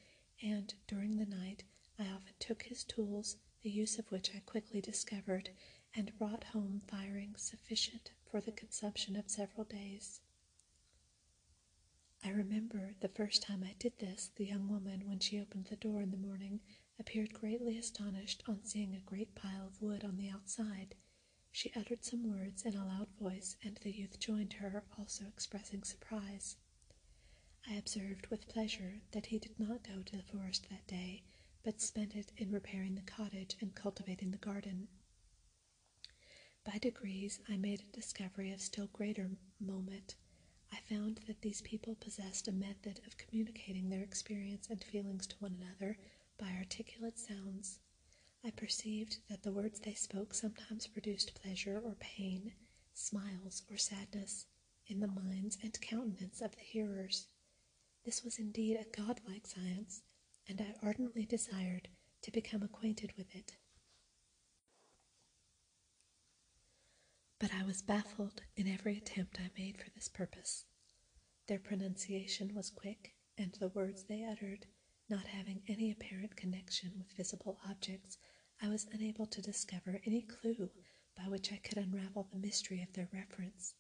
and 0.43 0.73
during 0.87 1.17
the 1.17 1.27
night 1.27 1.65
I 1.99 2.05
often 2.05 2.35
took 2.39 2.63
his 2.63 2.85
tools, 2.85 3.37
the 3.63 3.71
use 3.71 3.99
of 3.99 4.11
which 4.11 4.35
I 4.35 4.41
quickly 4.41 4.81
discovered, 4.81 5.51
and 5.95 6.17
brought 6.19 6.45
home 6.45 6.83
firing 6.87 7.35
sufficient 7.37 8.13
for 8.31 8.41
the 8.41 8.53
consumption 8.53 9.17
of 9.17 9.29
several 9.29 9.65
days. 9.65 10.21
I 12.25 12.31
remember 12.31 12.95
the 13.01 13.09
first 13.09 13.43
time 13.43 13.65
I 13.65 13.75
did 13.79 13.99
this, 13.99 14.31
the 14.37 14.47
young 14.47 14.69
woman, 14.69 15.07
when 15.07 15.19
she 15.21 15.41
opened 15.41 15.67
the 15.67 15.77
door 15.77 16.03
in 16.03 16.11
the 16.11 16.17
morning, 16.17 16.61
appeared 16.99 17.33
greatly 17.33 17.79
astonished 17.79 18.43
on 18.47 18.65
seeing 18.65 18.95
a 18.95 19.01
great 19.01 19.35
pile 19.35 19.67
of 19.67 19.81
wood 19.81 20.05
on 20.05 20.17
the 20.17 20.29
outside. 20.29 20.95
She 21.51 21.73
uttered 21.75 22.05
some 22.05 22.29
words 22.31 22.65
in 22.65 22.77
a 22.77 22.87
loud 22.87 23.09
voice, 23.19 23.57
and 23.65 23.77
the 23.79 23.91
youth 23.91 24.19
joined 24.21 24.53
her, 24.55 24.85
also 24.99 25.27
expressing 25.27 25.83
surprise. 25.83 26.57
I 27.69 27.75
observed 27.75 28.27
with 28.29 28.49
pleasure 28.49 29.01
that 29.13 29.27
he 29.27 29.39
did 29.39 29.59
not 29.59 29.83
go 29.83 30.03
to 30.03 30.17
the 30.17 30.23
forest 30.23 30.67
that 30.71 30.87
day, 30.87 31.25
but 31.63 31.81
spent 31.81 32.15
it 32.15 32.33
in 32.37 32.51
repairing 32.51 32.95
the 32.95 33.03
cottage 33.03 33.57
and 33.61 33.75
cultivating 33.75 34.31
the 34.31 34.39
garden. 34.39 34.89
By 36.65 36.79
degrees, 36.79 37.41
I 37.49 37.57
made 37.57 37.81
a 37.81 37.97
discovery 37.97 38.53
of 38.53 38.61
still 38.61 38.89
greater 38.93 39.31
moment. 39.61 40.15
I 40.73 40.79
found 40.89 41.21
that 41.27 41.41
these 41.43 41.63
people 41.63 41.95
possessed 41.97 42.49
a 42.49 42.53
method 42.53 43.01
of 43.07 43.17
communicating 43.17 43.89
their 43.89 44.03
experience 44.03 44.69
and 44.71 44.83
feelings 44.83 45.27
to 45.29 45.37
one 45.39 45.57
another 45.61 45.99
by 46.39 46.53
articulate 46.53 47.19
sounds. 47.19 47.79
I 48.45 48.51
perceived 48.51 49.19
that 49.29 49.43
the 49.43 49.53
words 49.53 49.81
they 49.81 49.95
spoke 49.95 50.33
sometimes 50.33 50.87
produced 50.87 51.35
pleasure 51.35 51.79
or 51.85 51.97
pain, 52.01 52.53
smiles 52.95 53.63
or 53.71 53.77
sadness, 53.77 54.47
in 54.87 55.01
the 55.01 55.09
minds 55.09 55.59
and 55.63 55.79
countenance 55.81 56.41
of 56.41 56.53
the 56.57 56.63
hearers. 56.63 57.29
This 58.05 58.23
was 58.25 58.39
indeed 58.39 58.77
a 58.77 58.97
godlike 58.97 59.47
science, 59.47 60.03
and 60.49 60.61
I 60.61 60.75
ardently 60.87 61.27
desired 61.27 61.89
to 62.23 62.31
become 62.31 62.63
acquainted 62.63 63.13
with 63.17 63.35
it. 63.35 63.57
But 67.39 67.53
I 67.55 67.65
was 67.65 67.83
baffled 67.83 68.43
in 68.57 68.69
every 68.69 68.99
attempt 68.99 69.41
I 69.41 69.51
made 69.57 69.79
for 69.79 69.89
this 69.91 70.09
purpose. 70.09 70.67
Their 71.47 71.59
pronunciation 71.59 72.55
was 72.55 72.71
quick, 72.71 73.15
and 73.39 73.53
the 73.55 73.69
words 73.69 74.05
they 74.05 74.25
uttered, 74.25 74.67
not 75.09 75.27
having 75.27 75.63
any 75.67 75.91
apparent 75.91 76.37
connection 76.37 76.93
with 76.99 77.17
visible 77.17 77.59
objects, 77.69 78.19
I 78.63 78.69
was 78.69 78.87
unable 78.93 79.27
to 79.27 79.41
discover 79.41 80.01
any 80.05 80.23
clue 80.23 80.71
by 81.17 81.29
which 81.29 81.51
I 81.53 81.57
could 81.57 81.79
unravel 81.79 82.29
the 82.31 82.39
mystery 82.39 82.83
of 82.83 82.93
their 82.93 83.09
reference. 83.13 83.75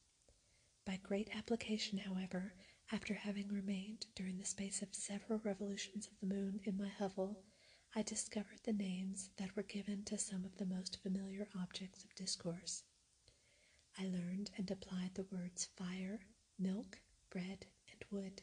By 0.86 0.96
great 1.02 1.28
application, 1.36 1.98
however, 1.98 2.54
after 2.92 3.14
having 3.14 3.48
remained 3.48 4.06
during 4.14 4.36
the 4.38 4.44
space 4.44 4.82
of 4.82 4.94
several 4.94 5.38
revolutions 5.44 6.08
of 6.08 6.18
the 6.20 6.34
moon 6.34 6.60
in 6.64 6.76
my 6.76 6.88
hovel, 6.88 7.42
I 7.94 8.02
discovered 8.02 8.60
the 8.64 8.72
names 8.72 9.30
that 9.36 9.54
were 9.56 9.62
given 9.62 10.04
to 10.04 10.18
some 10.18 10.44
of 10.44 10.56
the 10.56 10.66
most 10.66 11.00
familiar 11.02 11.48
objects 11.60 12.04
of 12.04 12.14
discourse. 12.14 12.82
I 13.98 14.06
learned 14.06 14.50
and 14.56 14.70
applied 14.70 15.14
the 15.14 15.26
words 15.30 15.68
fire, 15.76 16.20
milk, 16.58 16.98
bread, 17.30 17.66
and 17.90 18.04
wood. 18.10 18.42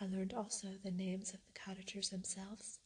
I 0.00 0.06
learned 0.06 0.32
also 0.32 0.68
the 0.82 0.90
names 0.90 1.34
of 1.34 1.40
the 1.46 1.52
cottagers 1.52 2.10
themselves, 2.10 2.78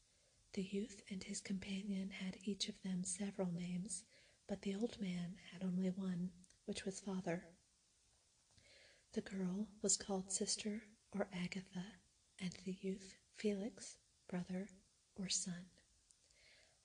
the 0.55 0.63
youth 0.63 1.03
and 1.11 1.23
his 1.23 1.41
companion 1.41 2.11
had 2.11 2.37
each 2.43 2.69
of 2.69 2.83
them 2.83 3.05
several 3.05 3.51
names, 3.53 4.05
but 4.49 4.63
the 4.63 4.75
old 4.75 5.01
man 5.01 5.37
had 5.53 5.63
only 5.63 5.91
one, 5.91 6.31
which 6.65 6.85
was 6.85 7.01
father. 7.01 7.45
The 9.19 9.37
girl 9.37 9.67
was 9.83 9.97
called 9.97 10.31
sister 10.31 10.81
or 11.11 11.29
Agatha, 11.33 11.85
and 12.39 12.53
the 12.65 12.77
youth 12.81 13.17
Felix, 13.35 13.97
brother 14.29 14.69
or 15.17 15.29
son. 15.29 15.67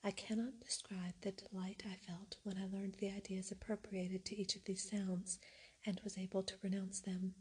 I 0.02 0.10
cannot 0.10 0.58
describe 0.58 1.14
the 1.20 1.30
delight 1.30 1.84
I 1.88 1.94
felt 1.94 2.38
when 2.42 2.58
I 2.58 2.66
learned 2.66 2.94
the 2.94 3.12
ideas 3.12 3.52
appropriated 3.52 4.24
to 4.24 4.36
each 4.36 4.56
of 4.56 4.64
these 4.64 4.90
sounds 4.90 5.38
and 5.86 6.00
was 6.02 6.18
able 6.18 6.42
to 6.42 6.58
pronounce 6.58 6.98
them. 6.98 7.36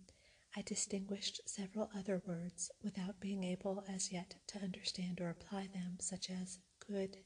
I 0.56 0.62
distinguished 0.62 1.42
several 1.50 1.90
other 1.96 2.22
words 2.28 2.70
without 2.84 3.20
being 3.20 3.44
able 3.44 3.84
as 3.90 4.12
yet 4.12 4.36
to 4.50 4.60
understand 4.60 5.20
or 5.20 5.32
apply 5.32 5.70
them, 5.74 5.98
such 6.02 6.30
as 6.30 6.60
good, 6.88 7.18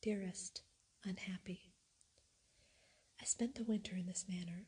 dearest, 0.00 0.62
unhappy. 1.04 1.74
I 3.20 3.26
spent 3.26 3.56
the 3.56 3.64
winter 3.64 3.94
in 3.94 4.06
this 4.06 4.24
manner. 4.26 4.64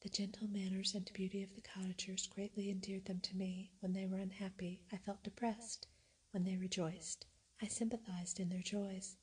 The 0.00 0.08
gentle 0.08 0.48
manners 0.48 0.94
and 0.94 1.12
beauty 1.12 1.42
of 1.42 1.54
the 1.54 1.60
cottagers 1.60 2.26
greatly 2.26 2.70
endeared 2.70 3.04
them 3.04 3.20
to 3.20 3.36
me. 3.36 3.70
When 3.80 3.92
they 3.92 4.06
were 4.06 4.16
unhappy, 4.16 4.80
I 4.90 4.96
felt 4.96 5.22
depressed. 5.22 5.86
When 6.30 6.44
they 6.44 6.56
rejoiced, 6.56 7.26
I 7.60 7.66
sympathized 7.66 8.40
in 8.40 8.48
their 8.48 8.62
joys. 8.62 9.18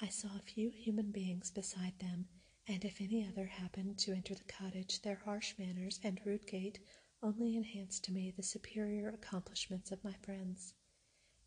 I 0.00 0.06
saw 0.08 0.38
few 0.38 0.70
human 0.70 1.10
beings 1.10 1.50
beside 1.50 1.98
them, 1.98 2.28
and 2.68 2.84
if 2.84 3.00
any 3.00 3.26
other 3.26 3.46
happened 3.46 3.98
to 3.98 4.12
enter 4.12 4.36
the 4.36 4.44
cottage, 4.44 5.02
their 5.02 5.16
harsh 5.16 5.58
manners 5.58 5.98
and 6.04 6.20
rude 6.24 6.46
gait 6.46 6.78
only 7.20 7.56
enhanced 7.56 8.04
to 8.04 8.12
me 8.12 8.30
the 8.30 8.44
superior 8.44 9.08
accomplishments 9.08 9.90
of 9.90 10.04
my 10.04 10.14
friends. 10.22 10.74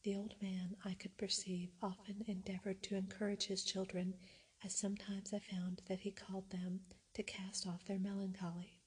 The 0.03 0.15
old 0.17 0.35
man, 0.41 0.75
I 0.83 0.95
could 0.95 1.15
perceive, 1.15 1.71
often 1.81 2.25
endeavored 2.27 2.83
to 2.83 2.95
encourage 2.95 3.45
his 3.45 3.63
children, 3.63 4.15
as 4.65 4.75
sometimes 4.75 5.33
I 5.33 5.39
found 5.39 5.81
that 5.87 6.01
he 6.01 6.11
called 6.11 6.49
them 6.49 6.81
to 7.15 7.23
cast 7.23 7.65
off 7.65 7.85
their 7.85 7.99
melancholy. 7.99 8.79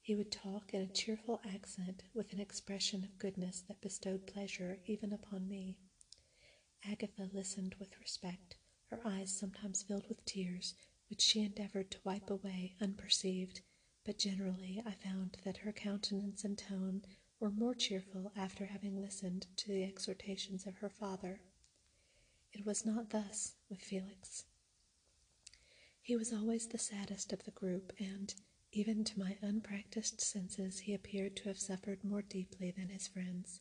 He 0.00 0.14
would 0.14 0.30
talk 0.30 0.74
in 0.74 0.82
a 0.82 0.86
cheerful 0.86 1.40
accent 1.52 2.02
with 2.14 2.32
an 2.32 2.40
expression 2.40 3.02
of 3.02 3.18
goodness 3.18 3.62
that 3.66 3.80
bestowed 3.80 4.26
pleasure 4.26 4.78
even 4.86 5.12
upon 5.12 5.48
me. 5.48 5.78
Agatha 6.84 7.28
listened 7.32 7.74
with 7.78 7.98
respect, 7.98 8.56
her 8.90 9.00
eyes 9.04 9.32
sometimes 9.36 9.82
filled 9.82 10.08
with 10.08 10.24
tears, 10.24 10.74
which 11.08 11.20
she 11.20 11.42
endeavored 11.42 11.90
to 11.90 11.98
wipe 12.04 12.30
away 12.30 12.74
unperceived, 12.80 13.60
but 14.04 14.18
generally 14.18 14.82
I 14.84 14.92
found 14.92 15.38
that 15.44 15.58
her 15.58 15.72
countenance 15.72 16.44
and 16.44 16.56
tone 16.56 17.02
were 17.40 17.50
more 17.50 17.74
cheerful 17.74 18.32
after 18.36 18.66
having 18.66 19.00
listened 19.00 19.46
to 19.56 19.68
the 19.68 19.84
exhortations 19.84 20.66
of 20.66 20.76
her 20.76 20.88
father. 20.88 21.40
It 22.52 22.64
was 22.64 22.86
not 22.86 23.10
thus 23.10 23.54
with 23.68 23.80
Felix. 23.80 24.44
He 26.06 26.14
was 26.14 26.32
always 26.32 26.68
the 26.68 26.78
saddest 26.78 27.32
of 27.32 27.42
the 27.42 27.50
group, 27.50 27.92
and, 27.98 28.32
even 28.70 29.02
to 29.02 29.18
my 29.18 29.38
unpracticed 29.42 30.20
senses, 30.20 30.78
he 30.78 30.94
appeared 30.94 31.34
to 31.34 31.48
have 31.48 31.58
suffered 31.58 32.04
more 32.04 32.22
deeply 32.22 32.70
than 32.70 32.90
his 32.90 33.08
friends. 33.08 33.60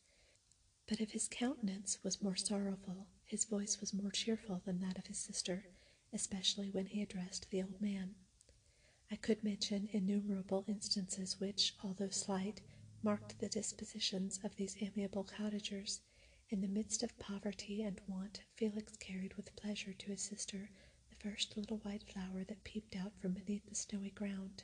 But 0.86 1.02
if 1.02 1.10
his 1.10 1.28
countenance 1.28 1.98
was 2.04 2.22
more 2.22 2.36
sorrowful, 2.36 3.08
his 3.24 3.46
voice 3.46 3.80
was 3.80 3.96
more 3.96 4.12
cheerful 4.12 4.62
than 4.64 4.80
that 4.82 5.00
of 5.00 5.08
his 5.08 5.18
sister, 5.18 5.66
especially 6.14 6.70
when 6.70 6.86
he 6.86 7.02
addressed 7.02 7.50
the 7.50 7.64
old 7.64 7.82
man. 7.82 8.14
I 9.10 9.16
could 9.16 9.44
mention 9.44 9.90
innumerable 9.92 10.66
instances 10.68 11.40
which, 11.40 11.74
although 11.84 12.10
slight, 12.10 12.62
marked 13.02 13.40
the 13.40 13.50
dispositions 13.50 14.40
of 14.44 14.56
these 14.56 14.78
amiable 14.82 15.24
cottagers. 15.24 16.02
In 16.52 16.62
the 16.62 16.68
midst 16.68 17.02
of 17.02 17.18
poverty 17.18 17.82
and 17.82 18.00
want, 18.06 18.42
Felix 18.54 18.96
carried 18.98 19.34
with 19.34 19.56
pleasure 19.56 19.94
to 19.94 20.12
his 20.12 20.22
sister 20.22 20.70
first 21.26 21.58
little 21.58 21.78
white 21.78 22.04
flower 22.04 22.44
that 22.48 22.64
peeped 22.64 22.96
out 22.96 23.12
from 23.20 23.34
beneath 23.34 23.68
the 23.68 23.74
snowy 23.74 24.12
ground. 24.12 24.64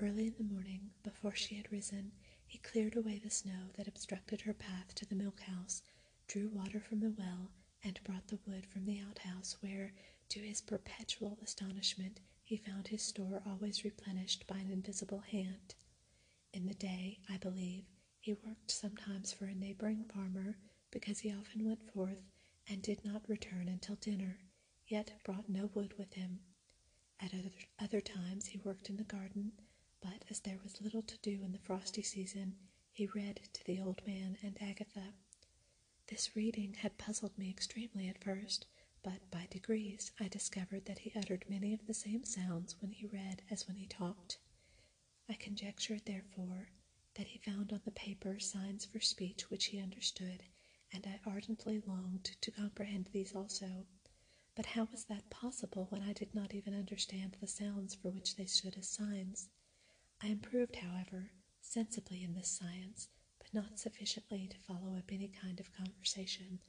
Early 0.00 0.28
in 0.28 0.34
the 0.38 0.54
morning, 0.54 0.90
before 1.02 1.34
she 1.34 1.56
had 1.56 1.70
risen, 1.70 2.12
he 2.46 2.56
cleared 2.58 2.96
away 2.96 3.20
the 3.22 3.28
snow 3.30 3.68
that 3.76 3.86
obstructed 3.86 4.40
her 4.40 4.54
path 4.54 4.94
to 4.94 5.04
the 5.04 5.14
milk 5.14 5.40
house, 5.40 5.82
drew 6.28 6.48
water 6.48 6.80
from 6.80 7.00
the 7.00 7.14
well, 7.18 7.50
and 7.82 8.00
brought 8.04 8.28
the 8.28 8.38
wood 8.46 8.64
from 8.66 8.86
the 8.86 8.98
outhouse, 9.00 9.56
where, 9.60 9.92
to 10.30 10.40
his 10.40 10.62
perpetual 10.62 11.38
astonishment, 11.42 12.20
he 12.42 12.56
found 12.56 12.88
his 12.88 13.02
store 13.02 13.42
always 13.46 13.84
replenished 13.84 14.46
by 14.46 14.56
an 14.56 14.70
invisible 14.70 15.20
hand. 15.30 15.74
In 16.54 16.64
the 16.66 16.74
day, 16.74 17.18
I 17.28 17.36
believe, 17.36 17.84
he 18.18 18.32
worked 18.32 18.70
sometimes 18.70 19.34
for 19.34 19.44
a 19.44 19.54
neighboring 19.54 20.04
farmer, 20.04 20.56
because 20.90 21.18
he 21.18 21.34
often 21.34 21.66
went 21.66 21.90
forth 21.92 22.22
and 22.66 22.80
did 22.80 23.04
not 23.04 23.28
return 23.28 23.68
until 23.68 23.96
dinner, 23.96 24.38
yet 24.86 25.12
brought 25.24 25.48
no 25.48 25.66
wood 25.74 25.94
with 25.98 26.12
him. 26.14 26.40
At 27.20 27.34
other, 27.34 27.52
other 27.78 28.00
times 28.00 28.46
he 28.46 28.58
worked 28.58 28.88
in 28.90 28.96
the 28.96 29.04
garden, 29.04 29.52
but 30.00 30.24
as 30.30 30.40
there 30.40 30.58
was 30.62 30.80
little 30.80 31.02
to 31.02 31.18
do 31.18 31.42
in 31.42 31.52
the 31.52 31.58
frosty 31.58 32.02
season, 32.02 32.56
he 32.92 33.06
read 33.06 33.48
to 33.52 33.64
the 33.64 33.80
old 33.80 34.06
man 34.06 34.36
and 34.42 34.60
Agatha. 34.62 35.14
This 36.06 36.36
reading 36.36 36.74
had 36.74 36.98
puzzled 36.98 37.36
me 37.38 37.50
extremely 37.50 38.08
at 38.08 38.22
first, 38.22 38.66
but 39.02 39.30
by 39.30 39.46
degrees 39.50 40.12
I 40.20 40.28
discovered 40.28 40.84
that 40.86 40.98
he 41.00 41.12
uttered 41.14 41.44
many 41.48 41.72
of 41.74 41.86
the 41.86 41.94
same 41.94 42.24
sounds 42.24 42.76
when 42.80 42.92
he 42.92 43.06
read 43.06 43.42
as 43.50 43.66
when 43.66 43.76
he 43.76 43.86
talked. 43.86 44.38
I 45.28 45.34
conjectured, 45.34 46.04
therefore, 46.04 46.70
that 47.14 47.28
he 47.28 47.38
found 47.38 47.72
on 47.72 47.80
the 47.84 47.90
paper 47.90 48.38
signs 48.38 48.84
for 48.84 49.00
speech 49.00 49.50
which 49.50 49.66
he 49.66 49.80
understood, 49.80 50.44
and 50.92 51.06
I 51.06 51.20
ardently 51.24 51.80
longed 51.86 52.24
to 52.40 52.50
comprehend 52.50 53.08
these 53.12 53.34
also. 53.34 53.86
But 54.56 54.66
how 54.66 54.84
was 54.84 55.04
that 55.06 55.30
possible 55.30 55.86
when 55.90 56.02
I 56.02 56.12
did 56.12 56.34
not 56.34 56.54
even 56.54 56.74
understand 56.74 57.36
the 57.40 57.46
sounds 57.46 57.94
for 57.94 58.10
which 58.10 58.36
they 58.36 58.46
stood 58.46 58.76
as 58.78 58.88
signs? 58.88 59.48
I 60.22 60.28
improved, 60.28 60.76
however, 60.76 61.32
sensibly 61.60 62.22
in 62.22 62.34
this 62.34 62.48
science, 62.50 63.08
but 63.38 63.52
not 63.52 63.78
sufficiently 63.78 64.46
to 64.46 64.58
follow 64.58 64.96
up 64.96 65.10
any 65.10 65.28
kind 65.28 65.58
of 65.58 65.72
conversation, 65.76 66.60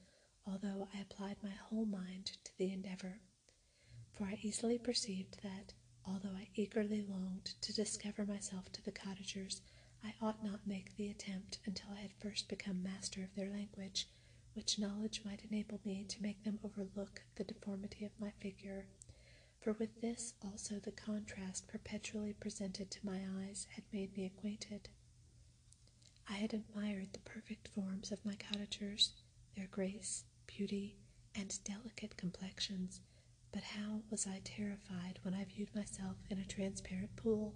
although 0.46 0.88
I 0.92 1.00
applied 1.00 1.42
my 1.42 1.50
whole 1.50 1.86
mind 1.86 2.32
to 2.44 2.56
the 2.58 2.72
endeavor. 2.72 3.20
For 4.12 4.24
I 4.24 4.38
easily 4.42 4.78
perceived 4.78 5.42
that, 5.42 5.74
although 6.04 6.34
I 6.36 6.48
eagerly 6.54 7.02
longed 7.02 7.54
to 7.60 7.72
discover 7.72 8.24
myself 8.26 8.70
to 8.72 8.82
the 8.82 8.92
cottagers, 8.92 9.60
I 10.04 10.14
ought 10.20 10.42
not 10.42 10.66
make 10.66 10.96
the 10.96 11.08
attempt 11.08 11.58
until 11.64 11.90
I 11.92 12.00
had 12.00 12.12
first 12.14 12.48
become 12.48 12.82
master 12.82 13.22
of 13.22 13.34
their 13.34 13.50
language, 13.50 14.08
which 14.56 14.78
knowledge 14.78 15.20
might 15.24 15.44
enable 15.50 15.78
me 15.84 16.04
to 16.08 16.22
make 16.22 16.42
them 16.42 16.58
overlook 16.64 17.22
the 17.36 17.44
deformity 17.44 18.04
of 18.04 18.18
my 18.18 18.30
figure 18.40 18.86
for 19.60 19.72
with 19.74 20.00
this 20.00 20.34
also 20.44 20.78
the 20.78 20.92
contrast 20.92 21.66
perpetually 21.68 22.32
presented 22.32 22.90
to 22.90 23.04
my 23.04 23.20
eyes 23.40 23.66
had 23.74 23.84
made 23.92 24.16
me 24.16 24.24
acquainted. 24.24 24.88
I 26.28 26.34
had 26.34 26.54
admired 26.54 27.12
the 27.12 27.18
perfect 27.20 27.68
forms 27.68 28.12
of 28.12 28.24
my 28.24 28.34
cottagers, 28.36 29.12
their 29.56 29.66
grace, 29.66 30.24
beauty, 30.46 30.96
and 31.34 31.58
delicate 31.64 32.16
complexions, 32.16 33.00
but 33.52 33.62
how 33.62 34.02
was 34.10 34.26
I 34.26 34.40
terrified 34.44 35.18
when 35.22 35.34
I 35.34 35.44
viewed 35.44 35.74
myself 35.74 36.16
in 36.30 36.38
a 36.38 36.44
transparent 36.44 37.14
pool? 37.16 37.54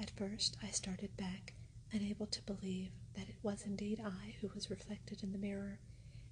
At 0.00 0.10
first 0.10 0.56
I 0.62 0.70
started 0.70 1.16
back, 1.16 1.54
unable 1.92 2.26
to 2.26 2.42
believe 2.42 2.92
that 3.14 3.28
it 3.28 3.36
was 3.42 3.64
indeed 3.64 4.00
I 4.04 4.36
who 4.40 4.48
was 4.54 4.70
reflected 4.70 5.22
in 5.22 5.32
the 5.32 5.38
mirror, 5.38 5.78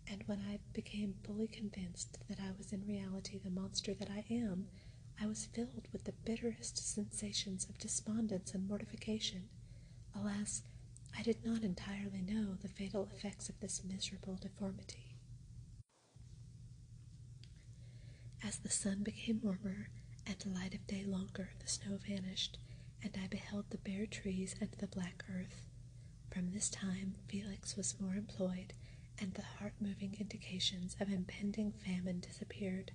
and 0.08 0.22
when 0.26 0.40
I 0.40 0.58
became 0.72 1.14
fully 1.24 1.46
convinced 1.48 2.18
that 2.28 2.38
I 2.40 2.52
was 2.56 2.72
in 2.72 2.86
reality 2.86 3.38
the 3.38 3.50
monster 3.50 3.94
that 3.94 4.10
I 4.10 4.24
am, 4.30 4.68
I 5.20 5.26
was 5.26 5.46
filled 5.46 5.88
with 5.92 6.04
the 6.04 6.12
bitterest 6.24 6.76
sensations 6.94 7.66
of 7.68 7.78
despondence 7.78 8.54
and 8.54 8.68
mortification. 8.68 9.48
Alas, 10.14 10.62
I 11.18 11.22
did 11.22 11.44
not 11.44 11.62
entirely 11.62 12.20
know 12.22 12.54
the 12.54 12.68
fatal 12.68 13.08
effects 13.14 13.48
of 13.48 13.58
this 13.60 13.82
miserable 13.84 14.36
deformity. 14.40 15.16
As 18.44 18.58
the 18.58 18.70
sun 18.70 19.02
became 19.02 19.40
warmer 19.42 19.88
and 20.26 20.36
the 20.38 20.50
light 20.50 20.74
of 20.74 20.86
day 20.86 21.04
longer, 21.04 21.50
the 21.60 21.68
snow 21.68 21.98
vanished, 22.06 22.58
and 23.02 23.16
I 23.22 23.26
beheld 23.28 23.66
the 23.70 23.78
bare 23.78 24.06
trees 24.06 24.54
and 24.60 24.70
the 24.78 24.86
black 24.86 25.24
earth. 25.34 25.62
From 26.30 26.50
this 26.52 26.68
time, 26.68 27.14
Felix 27.28 27.76
was 27.76 28.00
more 28.00 28.14
employed 28.14 28.74
and 29.18 29.34
the 29.34 29.42
heart 29.42 29.74
moving 29.80 30.16
indications 30.18 30.96
of 31.00 31.10
impending 31.10 31.72
famine 31.72 32.20
disappeared. 32.20 32.92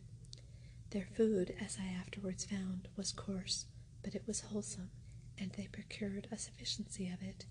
Their 0.91 1.05
food, 1.15 1.55
as 1.60 1.77
I 1.79 1.88
afterwards 1.88 2.45
found, 2.45 2.88
was 2.95 3.12
coarse, 3.12 3.65
but 4.03 4.15
it 4.15 4.23
was 4.27 4.41
wholesome, 4.41 4.91
and 5.38 5.51
they 5.51 5.67
procured 5.67 6.27
a 6.31 6.38
sufficiency 6.38 7.07
of 7.07 7.21
it. 7.21 7.45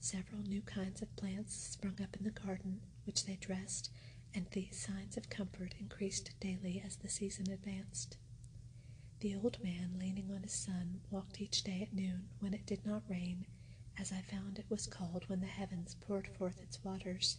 Several 0.00 0.42
new 0.42 0.60
kinds 0.62 1.00
of 1.02 1.14
plants 1.16 1.54
sprung 1.54 2.00
up 2.02 2.16
in 2.16 2.24
the 2.24 2.30
garden, 2.30 2.80
which 3.04 3.24
they 3.24 3.36
dressed, 3.36 3.90
and 4.34 4.46
these 4.50 4.78
signs 4.78 5.16
of 5.16 5.30
comfort 5.30 5.74
increased 5.80 6.30
daily 6.40 6.82
as 6.84 6.96
the 6.96 7.08
season 7.08 7.50
advanced. 7.50 8.16
The 9.20 9.34
old 9.36 9.62
man, 9.62 9.96
leaning 9.98 10.30
on 10.30 10.42
his 10.42 10.52
son, 10.52 11.00
walked 11.10 11.40
each 11.40 11.62
day 11.62 11.82
at 11.82 11.94
noon 11.94 12.28
when 12.40 12.52
it 12.52 12.66
did 12.66 12.84
not 12.84 13.02
rain, 13.08 13.46
as 13.98 14.12
I 14.12 14.20
found 14.20 14.58
it 14.58 14.66
was 14.68 14.86
called 14.86 15.24
when 15.28 15.40
the 15.40 15.46
heavens 15.46 15.94
poured 16.00 16.28
forth 16.28 16.60
its 16.60 16.82
waters. 16.84 17.38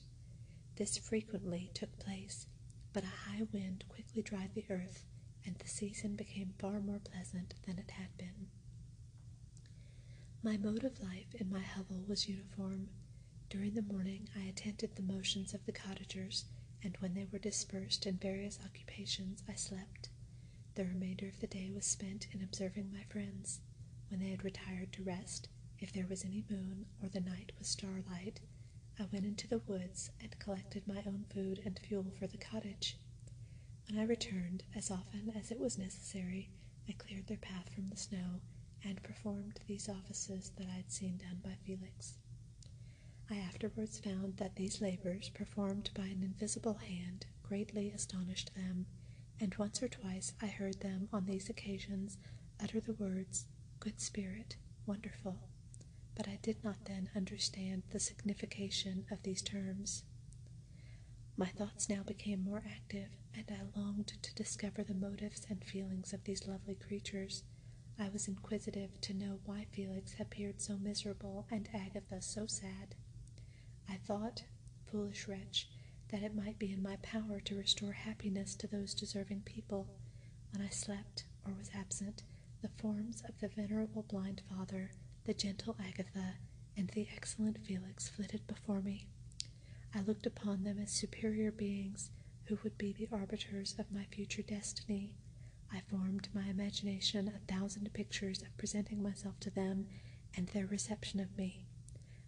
This 0.76 0.98
frequently 0.98 1.72
took 1.74 1.98
place, 2.00 2.48
but 2.92 3.04
a 3.04 3.30
high 3.30 3.44
wind 3.52 3.86
quickly 3.88 4.22
dried 4.22 4.54
the 4.54 4.66
earth, 4.70 5.06
and 5.46 5.56
the 5.58 5.68
season 5.68 6.16
became 6.16 6.54
far 6.58 6.80
more 6.82 7.00
pleasant 7.00 7.56
than 7.66 7.80
it 7.80 7.92
had 7.92 8.16
been. 8.18 8.48
My 10.44 10.58
mode 10.58 10.84
of 10.84 11.02
life 11.02 11.34
in 11.36 11.50
my 11.50 11.62
hovel 11.62 12.04
was 12.08 12.28
uniform. 12.28 12.90
During 13.50 13.74
the 13.74 13.82
morning 13.82 14.28
I 14.36 14.42
attended 14.44 14.96
the 14.96 15.02
motions 15.02 15.54
of 15.54 15.66
the 15.66 15.72
cottagers, 15.72 16.46
and 16.84 16.96
when 16.98 17.14
they 17.14 17.26
were 17.26 17.40
dispersed 17.40 18.06
in 18.06 18.18
various 18.18 18.60
occupations, 18.64 19.44
I 19.48 19.56
slept. 19.56 20.10
The 20.76 20.86
remainder 20.86 21.28
of 21.28 21.40
the 21.40 21.48
day 21.48 21.72
was 21.72 21.86
spent 21.86 22.28
in 22.32 22.42
observing 22.44 22.92
my 22.92 23.04
friends. 23.04 23.62
When 24.10 24.20
they 24.20 24.30
had 24.30 24.44
retired 24.44 24.92
to 24.94 25.04
rest, 25.04 25.48
if 25.80 25.92
there 25.94 26.08
was 26.08 26.26
any 26.26 26.44
moon 26.50 26.86
or 27.02 27.10
the 27.10 27.22
night 27.22 27.54
was 27.58 27.68
starlight, 27.68 28.42
I 29.00 29.04
went 29.12 29.26
into 29.26 29.48
the 29.48 29.60
woods 29.60 30.10
and 30.22 30.40
collected 30.40 30.88
my 30.88 31.04
own 31.06 31.26
food 31.34 31.62
and 31.66 31.78
fuel 31.78 32.12
for 32.18 32.28
the 32.28 32.38
cottage. 32.38 32.98
When 33.90 34.00
I 34.00 34.04
returned, 34.04 34.64
as 34.74 34.90
often 34.90 35.32
as 35.36 35.52
it 35.52 35.60
was 35.60 35.78
necessary, 35.78 36.50
I 36.88 36.94
cleared 36.94 37.28
their 37.28 37.38
path 37.38 37.70
from 37.70 37.90
the 37.90 37.98
snow 37.98 38.40
and 38.84 39.04
performed 39.04 39.60
these 39.68 39.90
offices 39.90 40.52
that 40.58 40.68
I 40.68 40.76
had 40.76 40.92
seen 40.92 41.18
done 41.18 41.42
by 41.44 41.56
Felix. 41.66 42.18
I 43.30 43.38
afterwards 43.38 44.00
found 44.00 44.38
that 44.38 44.56
these 44.56 44.82
labors, 44.82 45.30
performed 45.30 45.90
by 45.94 46.06
an 46.06 46.24
invisible 46.24 46.76
hand, 46.76 47.26
greatly 47.44 47.92
astonished 47.92 48.54
them, 48.56 48.86
and 49.40 49.54
once 49.56 49.82
or 49.84 49.88
twice 49.90 50.34
I 50.42 50.48
heard 50.48 50.80
them 50.80 51.10
on 51.12 51.26
these 51.26 51.50
occasions 51.50 52.18
utter 52.62 52.80
the 52.80 52.94
words, 52.94 53.46
Good 53.80 54.00
Spirit, 54.00 54.56
wonderful 54.86 55.50
but 56.16 56.28
I 56.28 56.40
did 56.42 56.64
not 56.64 56.86
then 56.86 57.10
understand 57.16 57.84
the 57.92 58.00
signification 58.00 59.06
of 59.12 59.22
these 59.24 59.42
terms. 59.42 60.04
My 61.38 61.48
thoughts 61.48 61.90
now 61.90 62.02
became 62.04 62.44
more 62.44 62.64
active, 62.66 63.10
and 63.34 63.46
I 63.52 63.78
longed 63.78 64.14
to 64.22 64.36
discover 64.36 64.84
the 64.84 64.94
motives 64.94 65.46
and 65.50 65.64
feelings 65.64 66.14
of 66.14 66.24
these 66.24 66.48
lovely 66.48 66.76
creatures. 66.76 67.44
I 68.00 68.10
was 68.10 68.28
inquisitive 68.28 69.00
to 69.02 69.14
know 69.14 69.40
why 69.46 69.66
Felix 69.72 70.16
appeared 70.20 70.62
so 70.62 70.78
miserable 70.78 71.46
and 71.52 71.68
Agatha 71.74 72.22
so 72.22 72.46
sad. 72.46 72.96
I 73.90 73.96
thought, 73.98 74.44
foolish 74.86 75.28
wretch, 75.28 75.70
that 76.10 76.24
it 76.24 76.36
might 76.36 76.60
be 76.60 76.72
in 76.72 76.82
my 76.82 76.98
power 77.02 77.40
to 77.42 77.58
restore 77.58 77.94
happiness 77.94 78.56
to 78.56 78.68
those 78.68 78.94
deserving 78.94 79.42
people. 79.42 79.88
When 80.52 80.66
I 80.66 80.70
slept 80.70 81.26
or 81.46 81.54
was 81.54 81.70
absent, 81.76 82.24
the 82.62 82.70
forms 82.70 83.22
of 83.28 83.40
the 83.40 83.50
venerable 83.50 84.04
blind 84.04 84.42
father, 84.50 84.92
the 85.26 85.34
gentle 85.34 85.76
Agatha, 85.80 86.36
and 86.78 86.90
the 86.90 87.08
excellent 87.16 87.58
Felix 87.66 88.08
flitted 88.08 88.46
before 88.46 88.80
me. 88.82 89.08
I 89.94 90.02
looked 90.02 90.28
upon 90.28 90.64
them 90.64 90.78
as 90.80 90.92
superior 90.92 91.52
beings 91.52 92.12
who 92.46 92.60
would 92.64 92.78
be 92.78 92.94
the 92.94 93.10
arbiters 93.12 93.76
of 93.80 93.92
my 93.92 94.04
future 94.12 94.44
destiny. 94.44 95.16
I 95.74 95.82
formed 95.90 96.30
my 96.34 96.44
imagination 96.48 97.28
a 97.28 97.52
thousand 97.52 97.92
pictures 97.94 98.44
of 98.44 98.56
presenting 98.58 99.02
myself 99.02 99.40
to 99.42 99.50
them 99.50 99.88
and 100.38 100.48
their 100.50 100.68
reception 100.68 101.20
of 101.20 101.36
me. 101.36 101.66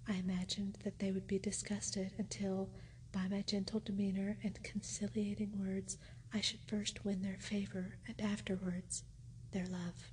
I 0.07 0.13
imagined 0.15 0.79
that 0.83 0.97
they 0.97 1.11
would 1.11 1.27
be 1.27 1.37
disgusted 1.37 2.13
until, 2.17 2.69
by 3.11 3.27
my 3.27 3.43
gentle 3.43 3.79
demeanor 3.79 4.39
and 4.43 4.61
conciliating 4.63 5.51
words, 5.59 5.97
I 6.33 6.41
should 6.41 6.61
first 6.65 7.05
win 7.05 7.21
their 7.21 7.37
favor 7.39 7.97
and 8.07 8.19
afterwards 8.19 9.03
their 9.51 9.67
love. 9.67 10.11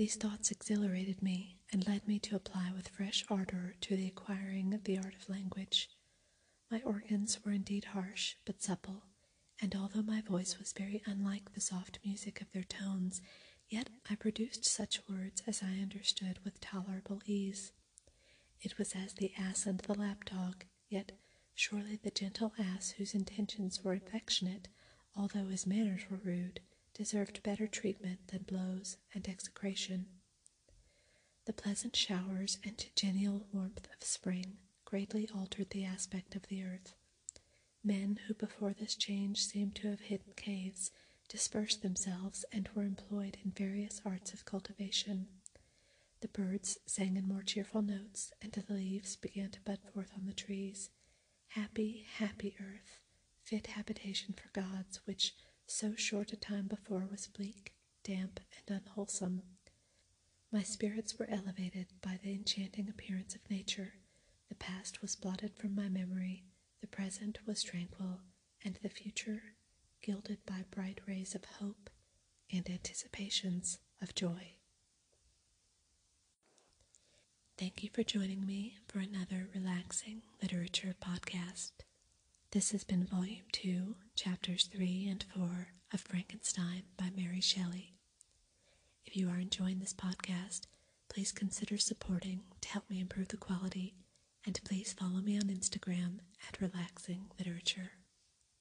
These 0.00 0.16
thoughts 0.16 0.50
exhilarated 0.50 1.20
me 1.20 1.58
and 1.70 1.86
led 1.86 2.08
me 2.08 2.18
to 2.20 2.34
apply 2.34 2.72
with 2.74 2.88
fresh 2.88 3.22
ardor 3.28 3.74
to 3.82 3.96
the 3.96 4.06
acquiring 4.06 4.72
of 4.72 4.84
the 4.84 4.96
art 4.96 5.14
of 5.14 5.28
language. 5.28 5.90
My 6.70 6.80
organs 6.86 7.44
were 7.44 7.52
indeed 7.52 7.84
harsh 7.84 8.36
but 8.46 8.62
supple, 8.62 9.02
and 9.60 9.76
although 9.76 10.00
my 10.00 10.22
voice 10.22 10.58
was 10.58 10.72
very 10.72 11.02
unlike 11.04 11.52
the 11.52 11.60
soft 11.60 11.98
music 12.02 12.40
of 12.40 12.50
their 12.50 12.62
tones, 12.62 13.20
yet 13.68 13.90
I 14.08 14.14
produced 14.14 14.64
such 14.64 15.06
words 15.06 15.42
as 15.46 15.62
I 15.62 15.82
understood 15.82 16.38
with 16.46 16.60
tolerable 16.60 17.20
ease. 17.26 17.72
It 18.62 18.78
was 18.78 18.94
as 18.94 19.12
the 19.12 19.34
ass 19.36 19.66
and 19.66 19.80
the 19.80 19.98
lapdog, 19.98 20.64
yet 20.88 21.12
surely 21.54 21.96
the 22.02 22.10
gentle 22.10 22.54
ass 22.58 22.92
whose 22.92 23.12
intentions 23.14 23.84
were 23.84 23.92
affectionate, 23.92 24.68
although 25.14 25.48
his 25.48 25.66
manners 25.66 26.04
were 26.08 26.22
rude, 26.24 26.60
deserved 27.00 27.42
better 27.42 27.66
treatment 27.66 28.18
than 28.28 28.42
blows 28.42 28.98
and 29.14 29.26
execration. 29.26 30.04
The 31.46 31.54
pleasant 31.54 31.96
showers 31.96 32.58
and 32.62 32.84
genial 32.94 33.46
warmth 33.54 33.88
of 33.96 34.06
spring 34.06 34.58
greatly 34.84 35.26
altered 35.34 35.70
the 35.70 35.86
aspect 35.86 36.34
of 36.34 36.46
the 36.48 36.62
earth. 36.62 36.92
Men 37.82 38.18
who 38.26 38.34
before 38.34 38.74
this 38.74 38.94
change 38.94 39.42
seemed 39.42 39.76
to 39.76 39.88
have 39.88 40.00
hidden 40.00 40.34
caves 40.36 40.90
dispersed 41.26 41.80
themselves 41.80 42.44
and 42.52 42.68
were 42.74 42.82
employed 42.84 43.38
in 43.42 43.52
various 43.52 44.02
arts 44.04 44.34
of 44.34 44.44
cultivation. 44.44 45.26
The 46.20 46.28
birds 46.28 46.76
sang 46.84 47.16
in 47.16 47.26
more 47.26 47.42
cheerful 47.42 47.80
notes, 47.80 48.30
and 48.42 48.52
the 48.52 48.74
leaves 48.74 49.16
began 49.16 49.48
to 49.52 49.60
bud 49.62 49.78
forth 49.94 50.10
on 50.14 50.26
the 50.26 50.34
trees. 50.34 50.90
Happy, 51.48 52.04
happy 52.18 52.56
earth, 52.60 53.00
fit 53.42 53.68
habitation 53.68 54.34
for 54.34 54.50
gods, 54.52 55.00
which 55.06 55.32
so 55.70 55.94
short 55.94 56.32
a 56.32 56.36
time 56.36 56.66
before 56.66 57.06
was 57.10 57.28
bleak, 57.28 57.72
damp, 58.02 58.40
and 58.56 58.80
unwholesome. 58.82 59.42
My 60.52 60.62
spirits 60.64 61.16
were 61.16 61.30
elevated 61.30 61.86
by 62.02 62.18
the 62.22 62.32
enchanting 62.32 62.88
appearance 62.88 63.36
of 63.36 63.48
nature. 63.48 63.94
The 64.48 64.56
past 64.56 65.00
was 65.00 65.14
blotted 65.14 65.56
from 65.56 65.76
my 65.76 65.88
memory, 65.88 66.42
the 66.80 66.88
present 66.88 67.38
was 67.46 67.62
tranquil, 67.62 68.20
and 68.64 68.78
the 68.82 68.88
future 68.88 69.42
gilded 70.02 70.38
by 70.44 70.64
bright 70.72 71.00
rays 71.06 71.36
of 71.36 71.44
hope 71.44 71.88
and 72.52 72.68
anticipations 72.68 73.78
of 74.02 74.14
joy. 74.14 74.54
Thank 77.56 77.84
you 77.84 77.90
for 77.92 78.02
joining 78.02 78.44
me 78.44 78.78
for 78.88 78.98
another 78.98 79.48
relaxing 79.54 80.22
literature 80.42 80.96
podcast. 81.00 81.72
This 82.52 82.72
has 82.72 82.82
been 82.82 83.04
Volume 83.04 83.44
2, 83.52 83.94
Chapters 84.16 84.68
3 84.72 85.06
and 85.08 85.24
4 85.36 85.68
of 85.92 86.00
Frankenstein 86.00 86.82
by 86.96 87.10
Mary 87.16 87.40
Shelley. 87.40 87.94
If 89.06 89.16
you 89.16 89.28
are 89.28 89.38
enjoying 89.38 89.78
this 89.78 89.94
podcast, 89.94 90.62
please 91.08 91.30
consider 91.30 91.78
supporting 91.78 92.40
to 92.60 92.68
help 92.68 92.90
me 92.90 92.98
improve 92.98 93.28
the 93.28 93.36
quality, 93.36 93.94
and 94.44 94.58
please 94.64 94.92
follow 94.92 95.20
me 95.20 95.36
on 95.36 95.44
Instagram 95.44 96.18
at 96.48 96.60
Relaxing 96.60 97.26
Literature. 97.38 97.92